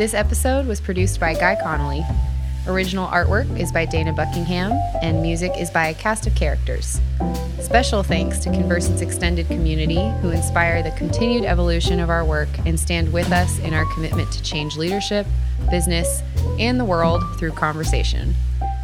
[0.00, 2.02] This episode was produced by Guy Connolly.
[2.66, 4.72] Original artwork is by Dana Buckingham,
[5.02, 7.02] and music is by a cast of characters.
[7.60, 12.80] Special thanks to Conversant's extended community who inspire the continued evolution of our work and
[12.80, 15.26] stand with us in our commitment to change leadership,
[15.70, 16.22] business,
[16.58, 18.34] and the world through conversation.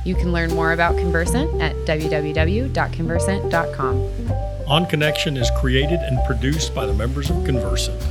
[0.05, 4.33] You can learn more about Conversant at www.conversant.com.
[4.69, 8.03] On Connection is created and produced by the members of Conversant.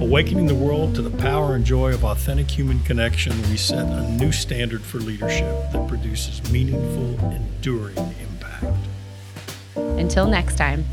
[0.00, 4.10] Awakening the world to the power and joy of authentic human connection, we set a
[4.12, 8.74] new standard for leadership that produces meaningful, enduring impact.
[9.76, 10.86] Until next time.